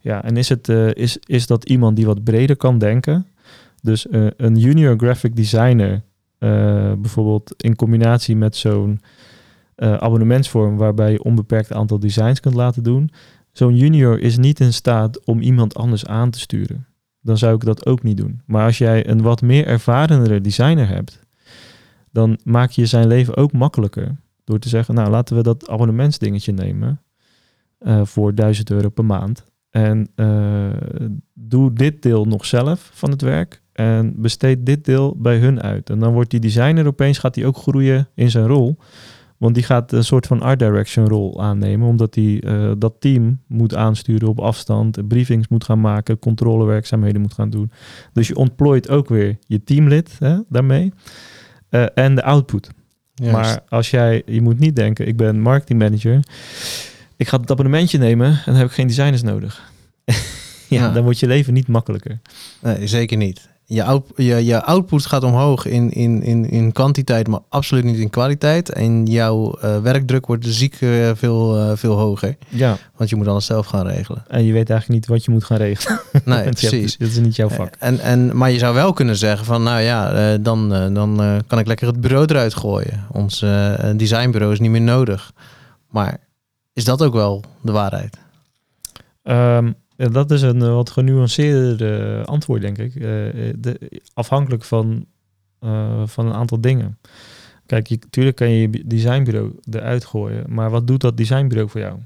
[0.00, 3.26] ja, en is, het, eh, is, is dat iemand die wat breder kan denken?
[3.82, 4.06] Dus
[4.36, 6.02] een junior graphic designer,
[6.98, 9.00] bijvoorbeeld in combinatie met zo'n
[9.76, 13.10] abonnementsvorm waarbij je onbeperkt aantal designs kunt laten doen.
[13.58, 16.86] Zo'n junior is niet in staat om iemand anders aan te sturen.
[17.20, 18.40] Dan zou ik dat ook niet doen.
[18.46, 21.20] Maar als jij een wat meer ervarendere designer hebt,
[22.10, 24.16] dan maak je zijn leven ook makkelijker.
[24.44, 27.02] Door te zeggen, nou laten we dat abonnementsdingetje nemen
[27.78, 29.44] eh, voor 1000 euro per maand.
[29.70, 30.70] En eh,
[31.34, 33.62] doe dit deel nog zelf van het werk.
[33.72, 35.90] En besteed dit deel bij hun uit.
[35.90, 38.78] En dan wordt die designer opeens gaat die ook groeien in zijn rol.
[39.38, 41.88] Want die gaat een soort van art direction rol aannemen.
[41.88, 45.08] Omdat hij eh, dat team moet aansturen op afstand.
[45.08, 46.18] Briefings moet gaan maken.
[46.18, 47.70] Controlewerkzaamheden moet gaan doen.
[48.12, 50.92] Dus je ontplooit ook weer je teamlid hè, daarmee.
[51.68, 52.70] Eh, en de output.
[53.14, 53.32] Juist.
[53.36, 56.20] Maar als jij, je moet niet denken, ik ben marketingmanager.
[57.16, 59.70] Ik ga het abonnementje nemen en dan heb ik geen designers nodig.
[60.04, 60.14] ja,
[60.68, 60.90] Ja.
[60.92, 62.20] dan wordt je leven niet makkelijker.
[62.62, 63.48] Nee, zeker niet.
[63.70, 67.98] Je, out, je, je output gaat omhoog in, in, in, in kwantiteit, maar absoluut niet
[67.98, 68.72] in kwaliteit.
[68.72, 72.36] En jouw eh, werkdruk wordt ziek eh, veel, eh, veel hoger.
[72.48, 74.24] Ja, Want je moet alles zelf gaan regelen.
[74.28, 76.00] en je weet eigenlijk niet wat je moet gaan regelen.
[76.24, 76.96] Nee, hebt- precies.
[76.96, 77.74] Dat is niet jouw vak.
[77.78, 81.66] En, en, maar je zou wel kunnen zeggen van, nou ja, dan, dan kan ik
[81.66, 83.04] lekker het bureau eruit gooien.
[83.12, 83.44] Ons
[83.96, 85.32] designbureau is niet meer nodig.
[85.90, 86.18] Maar
[86.72, 88.16] is dat ook wel de waarheid?
[89.22, 92.94] Ehm, ja, dat is een eh, wat genuanceerder eh, antwoord, denk ik.
[92.94, 93.02] Eh,
[93.56, 95.06] de, afhankelijk van,
[96.04, 96.98] van een aantal dingen.
[97.66, 101.80] Kijk, je, tuurlijk kan je je designbureau eruit gooien, maar wat doet dat designbureau voor
[101.80, 101.98] jou?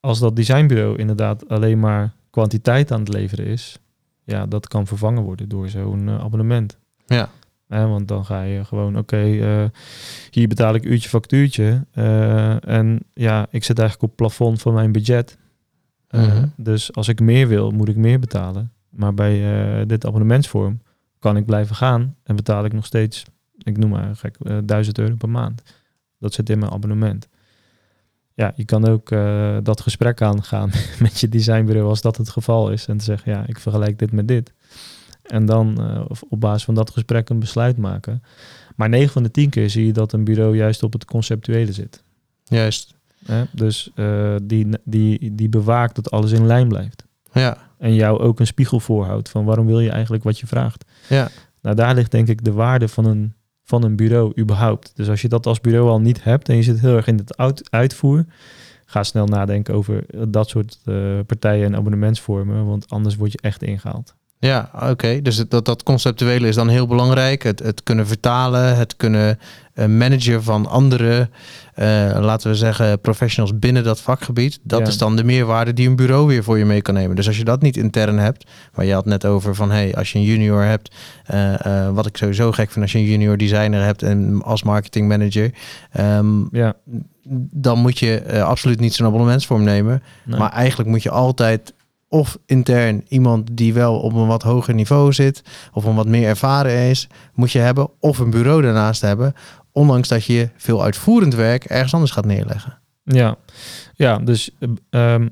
[0.00, 3.78] Als dat designbureau inderdaad alleen maar kwantiteit aan het leveren is,
[4.24, 6.78] ja, dat kan vervangen worden door zo'n abonnement.
[7.06, 7.30] Ja.
[7.66, 9.22] Want dan ga je gewoon, oké,
[10.30, 11.86] hier betaal ik uurtje factuurtje.
[12.60, 15.36] en ja, ik zit eigenlijk op het plafond van mijn budget.
[16.08, 16.46] Eh, Mhm.
[16.56, 18.72] Dus als ik meer wil, moet ik meer betalen.
[18.88, 19.34] Maar bij
[19.80, 20.80] eh, dit abonnementsvorm
[21.18, 23.24] kan ik blijven gaan en betaal ik nog steeds,
[23.58, 25.62] ik noem maar gek, eh 1000 euro per maand.
[26.18, 27.28] Dat zit in mijn abonnement.
[28.34, 32.70] Ja, je kan ook eh, dat gesprek aangaan met je designbureau als dat het geval
[32.70, 32.86] is.
[32.86, 34.52] En te zeggen, ja, ik vergelijk dit met dit.
[35.22, 38.22] En dan eh, op basis van dat gesprek een besluit maken.
[38.76, 41.72] Maar 9 van de 10 keer zie je dat een bureau juist op het conceptuele
[41.72, 42.02] zit.
[42.44, 42.94] Juist.
[43.26, 43.44] Hè?
[43.52, 47.04] Dus eh, die, die, die bewaakt dat alles in lijn blijft.
[47.32, 47.56] Ja.
[47.78, 50.84] En jou ook een spiegel voorhoudt van waarom wil je eigenlijk wat je vraagt.
[51.08, 51.28] Ja.
[51.62, 54.92] Nou, daar ligt denk ik de waarde van een, van een bureau überhaupt.
[54.94, 57.16] Dus als je dat als bureau al niet hebt en je zit heel erg in
[57.16, 58.24] het uit, uitvoer,
[58.84, 60.94] ga snel nadenken over dat soort eh,
[61.26, 64.14] partijen en abonnementsvormen, want anders word je echt ingehaald.
[64.38, 65.22] Ja, oké.
[65.22, 67.42] Dus dat, dat conceptuele is dan heel belangrijk.
[67.42, 69.38] Het, het kunnen vertalen, het kunnen
[69.84, 71.28] managen van andere,
[71.74, 71.86] eh,
[72.20, 74.58] laten we zeggen, professionals binnen dat vakgebied.
[74.62, 74.86] Dat Ja.
[74.86, 77.16] is dan de meerwaarde die een bureau weer voor je mee kan nemen.
[77.16, 80.12] Dus als je dat niet intern hebt, maar je had net over van, hey, als
[80.12, 83.36] je een junior hebt, eh, eh, wat ik sowieso gek vind als je een junior
[83.36, 85.50] designer hebt en als marketing manager,
[85.92, 86.74] ehm, Ja,
[87.50, 90.02] dan moet je absoluut niet zo'n abonnementsvorm nemen.
[90.24, 90.38] nee.
[90.38, 91.74] Maar eigenlijk moet je altijd
[92.08, 96.28] of intern iemand die wel op een wat hoger niveau zit of een wat meer
[96.28, 97.88] ervaren is, moet je hebben.
[98.00, 99.34] Of een bureau daarnaast hebben.
[99.76, 102.78] Ondanks dat je veel uitvoerend werk ergens anders gaat neerleggen.
[103.04, 103.36] Ja,
[103.94, 105.28] ja dus eh, ehm,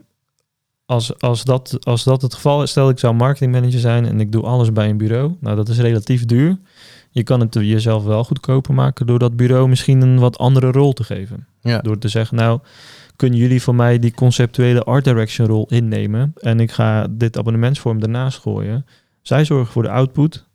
[0.87, 4.33] als, als, dat, als dat het geval is, stel ik zou marketingmanager zijn en ik
[4.33, 5.37] doe alles bij een bureau.
[5.41, 6.59] Nou, dat is relatief duur.
[7.11, 10.93] Je kan het jezelf wel goedkoper maken door dat bureau misschien een wat andere rol
[10.93, 11.47] te geven.
[11.61, 11.79] Ja.
[11.79, 12.61] Door te zeggen, nou,
[13.17, 18.01] kunnen jullie voor mij die conceptuele art direction rol innemen en ik ga dit abonnementsvorm
[18.01, 18.87] daarnaast gooien.
[19.23, 20.47] Zij zorgen voor de output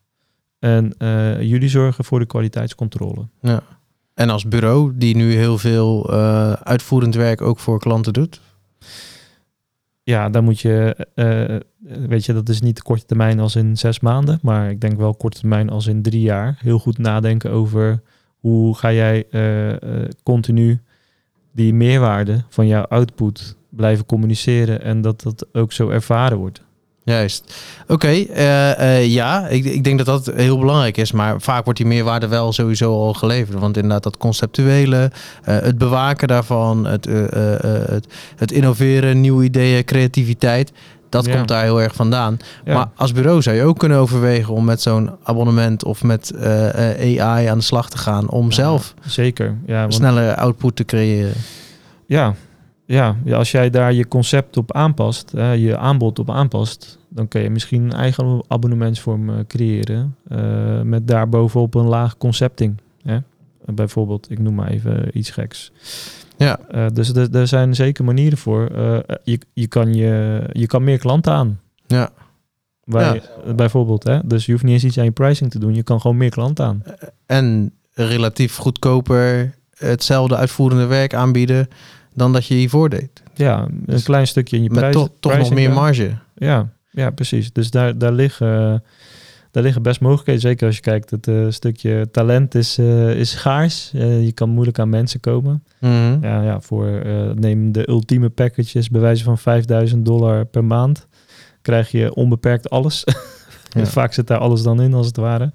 [0.59, 3.27] en eh, jullie zorgen voor de kwaliteitscontrole.
[4.19, 8.41] En als bureau die nu heel veel eh, uitvoerend werk ook voor klanten doet.
[10.03, 11.61] Ja, dan moet je, eh, eh,
[12.07, 15.15] weet je, dat is niet korte termijn als in zes maanden, maar ik denk wel
[15.15, 16.57] korte termijn als in drie jaar.
[16.61, 18.01] Heel goed nadenken over
[18.39, 19.25] hoe ga jij
[20.23, 20.81] continu
[21.51, 26.61] die meerwaarde van jouw output blijven communiceren en dat dat ook zo ervaren wordt.
[27.09, 27.53] Juist.
[27.87, 31.11] Oké, eh, eh, ja, ik, ik denk dat dat heel belangrijk is.
[31.11, 33.59] Maar vaak wordt die meerwaarde wel sowieso al geleverd.
[33.59, 35.11] Want inderdaad, dat conceptuele,
[35.43, 40.71] eh, het bewaken daarvan, het, het, het innoveren, nieuwe ideeën, creativiteit.
[41.09, 41.35] Dat Ja.
[41.35, 42.37] komt daar heel erg vandaan.
[42.65, 46.31] Ja, Maar als bureau zou je ook kunnen overwegen om met zo'n abonnement of met
[46.99, 48.29] AI aan de slag te gaan.
[48.29, 49.57] Om Ja, zelf zeker.
[49.65, 51.33] Ja, want, sneller output te creëren.
[52.05, 52.33] ja,
[52.93, 57.41] ja, als jij daar je concept op aanpast, hè, je aanbod op aanpast, dan kun
[57.41, 60.15] je misschien een eigen abonnementsvorm creëren.
[60.27, 62.77] eh, met daarbovenop een laag concepting.
[63.03, 63.17] Hè?
[63.65, 65.71] Bijvoorbeeld, ik noem maar even iets geks.
[66.37, 66.59] Ja.
[66.59, 68.67] Eh, dus er, zijn zeker manieren voor.
[68.67, 71.59] Eh, je, je, kan je, je kan meer klanten aan.
[71.87, 72.09] Ja.
[72.85, 74.19] Je- bijvoorbeeld, hè?
[74.25, 75.75] dus je hoeft niet eens iets aan je pricing te doen.
[75.75, 76.83] Je kan gewoon meer klanten aan.
[77.25, 81.67] En relatief goedkoper hetzelfde uitvoerende werk aanbieden
[82.13, 83.09] dan dat je hiervoor deed.
[83.33, 84.93] Ja, een Dus klein stukje in je prijs.
[84.93, 86.17] toch, toch nog meer marge.
[86.35, 87.53] Ja, ja, precies.
[87.53, 88.83] Dus daar, daar, liggen,
[89.51, 90.41] daar liggen best mogelijkheden.
[90.41, 93.91] Zeker als je kijkt, het eh, stukje talent is, eh, is schaars.
[93.93, 95.63] Eh, je kan moeilijk aan mensen komen.
[95.79, 96.17] Mhm.
[96.21, 97.01] Ja, ja voor
[97.35, 101.07] neem de ultieme packages bij wijze van 5000 dollar per maand.
[101.61, 103.03] Krijg je onbeperkt alles.
[103.69, 103.85] Ja.
[103.85, 105.51] Vaak zit daar alles dan in, als het ware.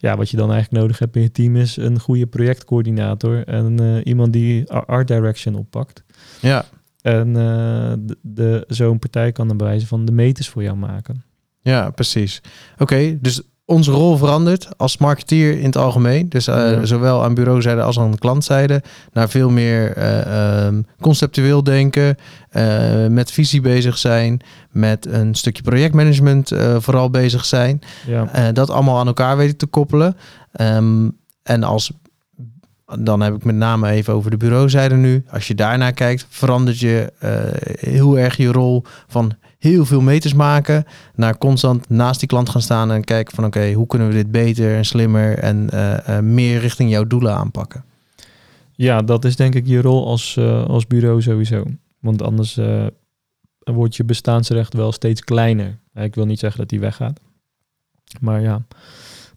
[0.00, 3.80] Ja, wat je dan eigenlijk nodig hebt in je team is een goede projectcoördinator en
[3.80, 6.02] eh, iemand die art direction oppakt.
[6.40, 6.64] Ja,
[7.00, 10.76] En eh, de, de, zo'n partij kan dan bij wijze van de meters voor jou
[10.76, 11.24] maken.
[11.62, 12.40] ja, precies.
[12.78, 16.28] Oké, dus onze rol verandert als marketeer in het algemeen.
[16.28, 16.84] Dus eh, Ja.
[16.84, 18.82] zowel aan bureauzijde als aan klantzijde.
[19.12, 22.16] Naar veel meer eh, ehm, conceptueel denken.
[22.50, 24.40] eh, met visie bezig zijn.
[24.70, 27.80] Met een stukje projectmanagement vooral bezig zijn.
[28.06, 30.16] Ja, dat allemaal aan elkaar weten te koppelen.
[30.52, 31.08] Ehm,
[31.42, 31.92] en als,
[32.98, 35.24] dan heb ik met name even over de bureauzijde nu.
[35.30, 37.30] Als je daarnaar kijkt, verandert je eh,
[37.90, 40.84] heel erg je rol van heel veel meters maken.
[41.14, 44.30] Naar constant naast die klant gaan staan en kijken van oké, hoe kunnen we dit
[44.30, 47.84] beter en slimmer en eh, eh, meer richting jouw doelen aanpakken.
[48.72, 51.64] ja, dat is denk ik je rol als, als bureau sowieso.
[51.98, 52.58] Want anders
[53.58, 55.78] wordt je bestaansrecht wel steeds kleiner.
[55.94, 57.20] Ik wil niet zeggen dat die weggaat.
[58.20, 58.62] Maar ja,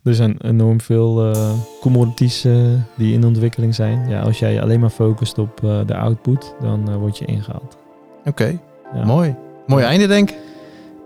[0.03, 1.51] er zijn enorm veel eh,
[1.81, 2.55] commodities eh,
[2.95, 4.09] die in ontwikkeling zijn.
[4.09, 7.77] Ja, als jij je alleen maar focust op eh, de output, dan word je ingehaald.
[8.25, 8.59] Oké,
[8.95, 9.05] Ja.
[9.05, 9.35] mooi.
[9.67, 10.37] Mooi einde denk ik.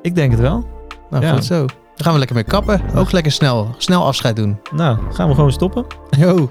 [0.02, 0.66] Ik denk het wel.
[1.10, 1.34] Nou, Ja.
[1.34, 1.58] goed zo.
[1.66, 2.82] Dan gaan we lekker mee kappen.
[2.96, 3.68] Ook lekker snel.
[3.78, 4.58] Snel afscheid doen.
[4.76, 5.86] Nou, gaan we gewoon stoppen.
[6.10, 6.50] Yo,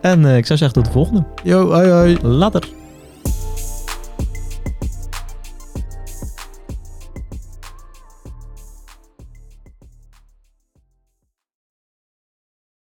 [0.00, 1.24] En ik zou zeggen tot de volgende.
[1.42, 2.18] yo, hoi hoi.
[2.22, 2.68] Later.